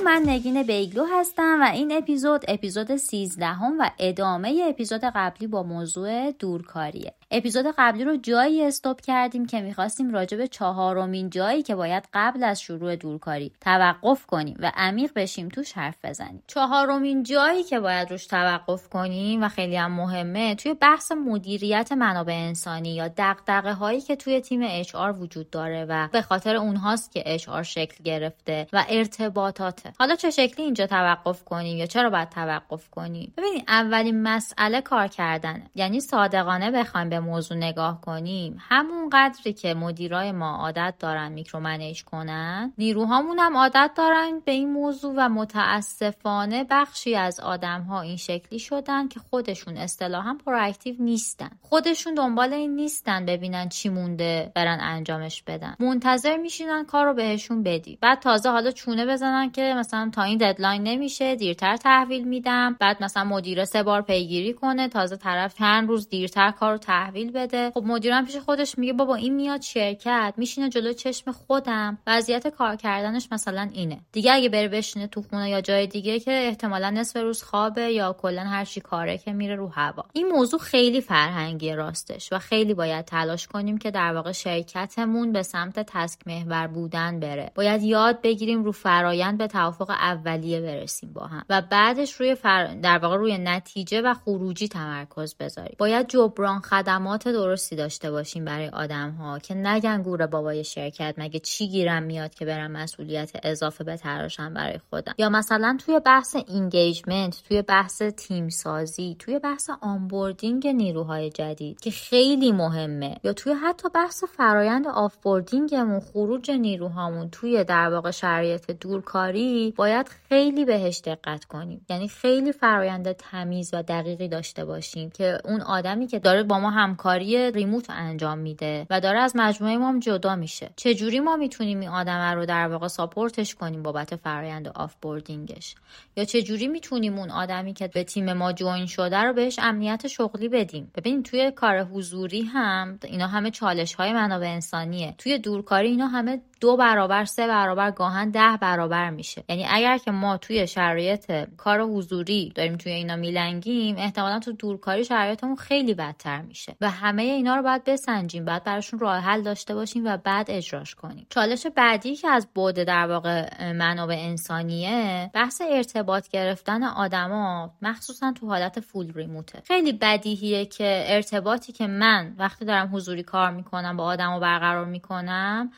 سلام 0.00 0.22
من 0.22 0.28
نگین 0.30 0.62
بیگلو 0.62 1.04
هستم 1.04 1.58
و 1.60 1.70
این 1.74 1.92
اپیزود 1.92 2.44
اپیزود 2.48 2.96
13 2.96 3.46
هم 3.46 3.76
و 3.78 3.90
ادامه 3.98 4.66
اپیزود 4.68 5.00
قبلی 5.04 5.46
با 5.46 5.62
موضوع 5.62 6.30
دورکاریه. 6.30 7.14
اپیزود 7.32 7.66
قبلی 7.78 8.04
رو 8.04 8.16
جایی 8.16 8.64
استوب 8.64 9.00
کردیم 9.00 9.46
که 9.46 9.60
می‌خواستیم 9.60 10.10
راجع 10.10 10.36
به 10.36 10.48
چهارمین 10.48 11.30
جایی 11.30 11.62
که 11.62 11.74
باید 11.74 12.08
قبل 12.14 12.44
از 12.44 12.60
شروع 12.60 12.96
دورکاری 12.96 13.52
توقف 13.60 14.26
کنیم 14.26 14.56
و 14.58 14.72
عمیق 14.76 15.12
بشیم 15.16 15.48
توش 15.48 15.72
حرف 15.72 16.04
بزنیم. 16.04 16.42
چهارمین 16.46 17.22
جایی 17.22 17.62
که 17.62 17.80
باید 17.80 18.10
روش 18.10 18.26
توقف 18.26 18.88
کنیم 18.88 19.42
و 19.42 19.48
خیلی 19.48 19.76
هم 19.76 19.92
مهمه 19.92 20.54
توی 20.54 20.74
بحث 20.74 21.12
مدیریت 21.12 21.92
منابع 21.92 22.32
انسانی 22.32 22.94
یا 22.94 23.08
دقدقه 23.08 23.72
هایی 23.72 24.00
که 24.00 24.16
توی 24.16 24.40
تیم 24.40 24.60
اچ 24.64 24.94
وجود 24.94 25.50
داره 25.50 25.86
و 25.88 26.08
به 26.12 26.22
خاطر 26.22 26.56
اونهاست 26.56 27.12
که 27.12 27.22
اچ 27.26 27.48
شکل 27.62 28.04
گرفته 28.04 28.66
و 28.72 28.84
ارتباطاته. 28.88 29.92
حالا 29.98 30.14
چه 30.14 30.30
شکلی 30.30 30.64
اینجا 30.64 30.86
توقف 30.86 31.44
کنیم 31.44 31.76
یا 31.76 31.86
چرا 31.86 32.10
باید 32.10 32.28
توقف 32.28 32.90
کنیم؟ 32.90 33.32
ببینید 33.36 33.64
اولین 33.68 34.22
مسئله 34.22 34.80
کار 34.80 35.06
کردنه 35.06 35.70
یعنی 35.74 36.00
صادقانه 36.00 36.70
بخوایم 36.70 37.08
به 37.08 37.19
موضوع 37.20 37.56
نگاه 37.56 38.00
کنیم 38.00 38.56
همون 38.60 39.10
قدری 39.12 39.52
که 39.52 39.74
مدیرای 39.74 40.32
ما 40.32 40.56
عادت 40.56 40.94
دارن 40.98 41.32
micromanage 41.32 42.04
کنن. 42.04 42.72
نیروهامون 42.78 43.38
هم 43.38 43.56
عادت 43.56 43.90
دارن 43.96 44.40
به 44.44 44.52
این 44.52 44.72
موضوع 44.72 45.14
و 45.16 45.28
متاسفانه 45.28 46.66
بخشی 46.70 47.14
از 47.14 47.40
آدم 47.40 47.82
ها 47.82 48.00
این 48.00 48.16
شکلی 48.16 48.58
شدن 48.58 49.08
که 49.08 49.20
خودشون 49.20 49.76
اصطلاحا 49.76 50.36
proactive 50.46 50.96
نیستن. 50.98 51.50
خودشون 51.62 52.14
دنبال 52.14 52.52
این 52.52 52.76
نیستن 52.76 53.26
ببینن 53.26 53.68
چی 53.68 53.88
مونده 53.88 54.52
برن 54.54 54.78
انجامش 54.80 55.42
بدن. 55.42 55.76
منتظر 55.80 56.36
میشینن 56.36 56.84
کار 56.84 57.06
رو 57.06 57.14
بهشون 57.14 57.62
بدی. 57.62 57.98
بعد 58.00 58.20
تازه 58.20 58.50
حالا 58.50 58.70
چونه 58.70 59.06
بزنن 59.06 59.50
که 59.50 59.74
مثلا 59.76 60.10
تا 60.14 60.22
این 60.22 60.38
deadline 60.38 60.82
نمیشه 60.82 61.36
دیرتر 61.36 61.76
تحویل 61.76 62.28
میدم. 62.28 62.76
بعد 62.80 63.02
مثلا 63.02 63.24
مدیر 63.24 63.64
سه 63.64 63.82
بار 63.82 64.02
پیگیری 64.02 64.52
کنه 64.52 64.88
تازه 64.88 65.16
طرف 65.16 65.54
چند 65.54 65.88
روز 65.88 66.08
دیرتر 66.08 66.50
کار 66.50 66.72
رو 66.72 66.78
تحویل 66.78 67.09
بده. 67.10 67.70
خب 67.74 67.82
مدیرم 67.86 68.26
پیش 68.26 68.36
خودش 68.36 68.78
میگه 68.78 68.92
بابا 68.92 69.14
این 69.14 69.34
میاد 69.34 69.60
شرکت 69.60 70.34
میشینه 70.36 70.68
جلو 70.68 70.92
چشم 70.92 71.32
خودم. 71.32 71.98
وضعیت 72.06 72.48
کار 72.48 72.76
کردنش 72.76 73.28
مثلا 73.32 73.70
اینه. 73.72 74.00
دیگه 74.12 74.32
اگه 74.32 74.48
بره 74.48 74.68
بشینه 74.68 75.06
تو 75.06 75.22
خونه 75.22 75.50
یا 75.50 75.60
جای 75.60 75.86
دیگه 75.86 76.20
که 76.20 76.30
احتمالا 76.32 76.90
نصف 76.90 77.16
روز 77.16 77.42
خوابه 77.42 77.82
یا 77.82 78.12
کلا 78.12 78.42
هر 78.42 78.64
چی 78.64 78.80
کاره 78.80 79.18
که 79.18 79.32
میره 79.32 79.54
رو 79.54 79.68
هوا. 79.68 80.04
این 80.12 80.28
موضوع 80.28 80.60
خیلی 80.60 81.00
فرهنگی 81.00 81.72
راستش 81.72 82.32
و 82.32 82.38
خیلی 82.38 82.74
باید 82.74 83.04
تلاش 83.04 83.46
کنیم 83.46 83.78
که 83.78 83.90
در 83.90 84.14
واقع 84.14 84.32
شرکتمون 84.32 85.32
به 85.32 85.42
سمت 85.42 85.80
task 85.86 86.20
محور 86.26 86.66
بودن 86.66 87.20
بره. 87.20 87.52
باید 87.54 87.82
یاد 87.82 88.22
بگیریم 88.22 88.64
رو 88.64 88.72
فرایند 88.72 89.38
به 89.38 89.46
توافق 89.46 89.90
اولیه 89.90 90.60
برسیم 90.60 91.12
با 91.12 91.26
هم 91.26 91.44
و 91.48 91.62
بعدش 91.62 92.12
روی 92.12 92.34
فر... 92.34 92.74
در 92.74 92.98
واقع 92.98 93.16
روی 93.16 93.38
نتیجه 93.38 94.00
و 94.00 94.14
خروجی 94.14 94.68
تمرکز 94.68 95.34
بذاریم. 95.34 95.76
باید 95.78 96.08
جبران 96.08 96.60
خدمات 97.00 97.28
درستی 97.28 97.76
داشته 97.76 98.10
باشیم 98.10 98.44
برای 98.44 98.68
آدم 98.68 99.10
ها 99.10 99.38
که 99.38 99.54
نگن 99.54 100.02
گور 100.02 100.26
بابای 100.26 100.64
شرکت 100.64 101.14
مگه 101.18 101.40
چی 101.40 101.68
گیرم 101.68 102.02
میاد 102.02 102.34
که 102.34 102.44
برم 102.44 102.70
مسئولیت 102.70 103.30
اضافه 103.42 103.84
بتراشم 103.84 104.54
برای 104.54 104.78
خودم؟ 104.90 105.14
یا 105.18 105.28
مثلا 105.28 105.78
توی 105.86 106.00
بحث 106.00 106.36
engagement 106.48 107.42
توی 107.48 107.62
بحث 107.62 108.02
تیم 108.02 108.48
سازی 108.48 109.16
توی 109.18 109.38
بحث 109.38 109.70
onboarding 109.80 110.66
نیروهای 110.66 111.30
جدید 111.30 111.80
که 111.80 111.90
خیلی 111.90 112.52
مهمه 112.52 113.16
یا 113.24 113.32
توی 113.32 113.52
حتی 113.52 113.88
بحث 113.88 114.24
فرایند 114.24 114.86
offboarding 114.86 115.76
مون 115.76 116.00
خروج 116.00 116.50
نیروهامون 116.50 117.30
توی 117.30 117.64
در 117.64 117.90
واقع 117.90 118.10
شرایط 118.10 118.70
دورکاری 118.70 119.74
باید 119.76 120.08
خیلی 120.08 120.64
بهش 120.64 121.00
دقت 121.04 121.44
کنیم. 121.44 121.86
یعنی 121.90 122.08
خیلی 122.08 122.52
فرایند 122.52 123.12
تمیز 123.12 123.74
و 123.74 123.82
دقیقی 123.82 124.28
داشته 124.28 124.64
باشیم 124.64 125.10
که 125.10 125.38
اون 125.44 125.60
آدمی 125.60 126.06
که 126.06 126.18
داره 126.18 126.42
با 126.42 126.60
ما 126.60 126.70
همکاری 126.90 127.50
remote 127.50 127.90
انجام 127.90 128.38
میده 128.38 128.86
و 128.90 129.00
داره 129.00 129.18
از 129.18 129.32
مجموعه 129.36 129.76
ما 129.76 129.98
جدا 129.98 130.36
میشه. 130.36 130.70
چجوری 130.76 131.20
ما 131.20 131.36
می‌تونیم 131.36 131.80
این 131.80 131.88
آدم 131.88 132.34
رو 132.34 132.46
در 132.46 132.68
واقع 132.68 132.88
support 132.88 133.39
ش 133.39 133.54
کنیم 133.54 133.82
بابت 133.82 134.16
فرایند 134.16 134.68
offboarding 134.68 134.94
ش 135.02 135.74
یا 136.16 136.24
چجوری 136.24 136.68
می‌تونیم 136.68 137.18
اون 137.18 137.30
آدمی 137.30 137.74
که 137.74 137.88
به 137.88 138.04
تیم 138.04 138.32
ما 138.32 138.52
join 138.52 138.86
شده 138.86 139.18
رو 139.18 139.32
بهش 139.32 139.58
امنیت 139.58 140.06
شغلی 140.06 140.48
بدیم؟ 140.48 140.90
ببین 140.94 141.22
توی 141.22 141.50
کار 141.50 141.78
حضوری 141.78 142.42
هم 142.42 142.98
اینا 143.04 143.26
همه 143.26 143.50
چالش 143.50 143.94
های 143.94 144.12
منابع 144.12 144.46
انسانیه. 144.46 145.14
توی 145.18 145.38
دورکاری 145.38 145.88
اینا 145.88 146.06
همه 146.06 146.40
دو 146.60 146.76
برابر 146.76 147.24
سه 147.24 147.46
برابر 147.46 147.90
گاهن 147.90 148.30
ده 148.30 148.56
برابر 148.60 149.10
میشه. 149.10 149.44
یعنی 149.48 149.66
اگر 149.70 149.98
که 149.98 150.10
ما 150.10 150.36
توی 150.36 150.66
شرایط 150.66 151.32
کار 151.56 151.80
حضوری 151.80 152.52
داریم 152.54 152.76
توی 152.76 152.92
اینا 152.92 153.16
میلنگیم 153.16 153.96
احتمالا 153.96 154.38
تو 154.38 154.52
دورکاری 154.52 155.04
شرایطمون 155.04 155.56
خیلی 155.56 155.94
بدتر 155.94 156.42
میشه. 156.42 156.69
و 156.80 156.90
همه 156.90 157.22
اینا 157.22 157.56
رو 157.56 157.62
باید 157.62 157.84
بسنجیم. 157.84 158.44
بعد 158.44 158.64
براشون 158.64 158.98
راه 158.98 159.18
حل 159.18 159.42
داشته 159.42 159.74
باشیم 159.74 160.06
و 160.06 160.16
بعد 160.16 160.50
اجراش 160.50 160.94
کنیم. 160.94 161.26
چالش 161.30 161.66
بعدی 161.66 162.16
که 162.16 162.28
از 162.28 162.48
بود 162.54 162.74
در 162.74 163.06
واقع 163.06 163.72
منابع 163.72 164.16
انسانیه 164.18 165.30
بحث 165.34 165.62
ارتباط 165.70 166.28
گرفتن 166.28 166.82
آدما 166.82 167.74
مخصوصا 167.82 168.32
تو 168.32 168.46
حالت 168.46 168.80
فول 168.80 169.12
ریموته 169.12 169.62
خیلی 169.64 169.92
بدیهیه 169.92 170.66
که 170.66 171.04
ارتباطی 171.06 171.72
که 171.72 171.86
من 171.86 172.34
وقتی 172.38 172.64
دارم 172.64 172.96
حضوری 172.96 173.22
کار 173.22 173.50
می‌کنم 173.50 173.96
با 173.96 174.04
آدمو 174.04 174.40
برقرار 174.40 174.84
می‌کنم 174.84 175.70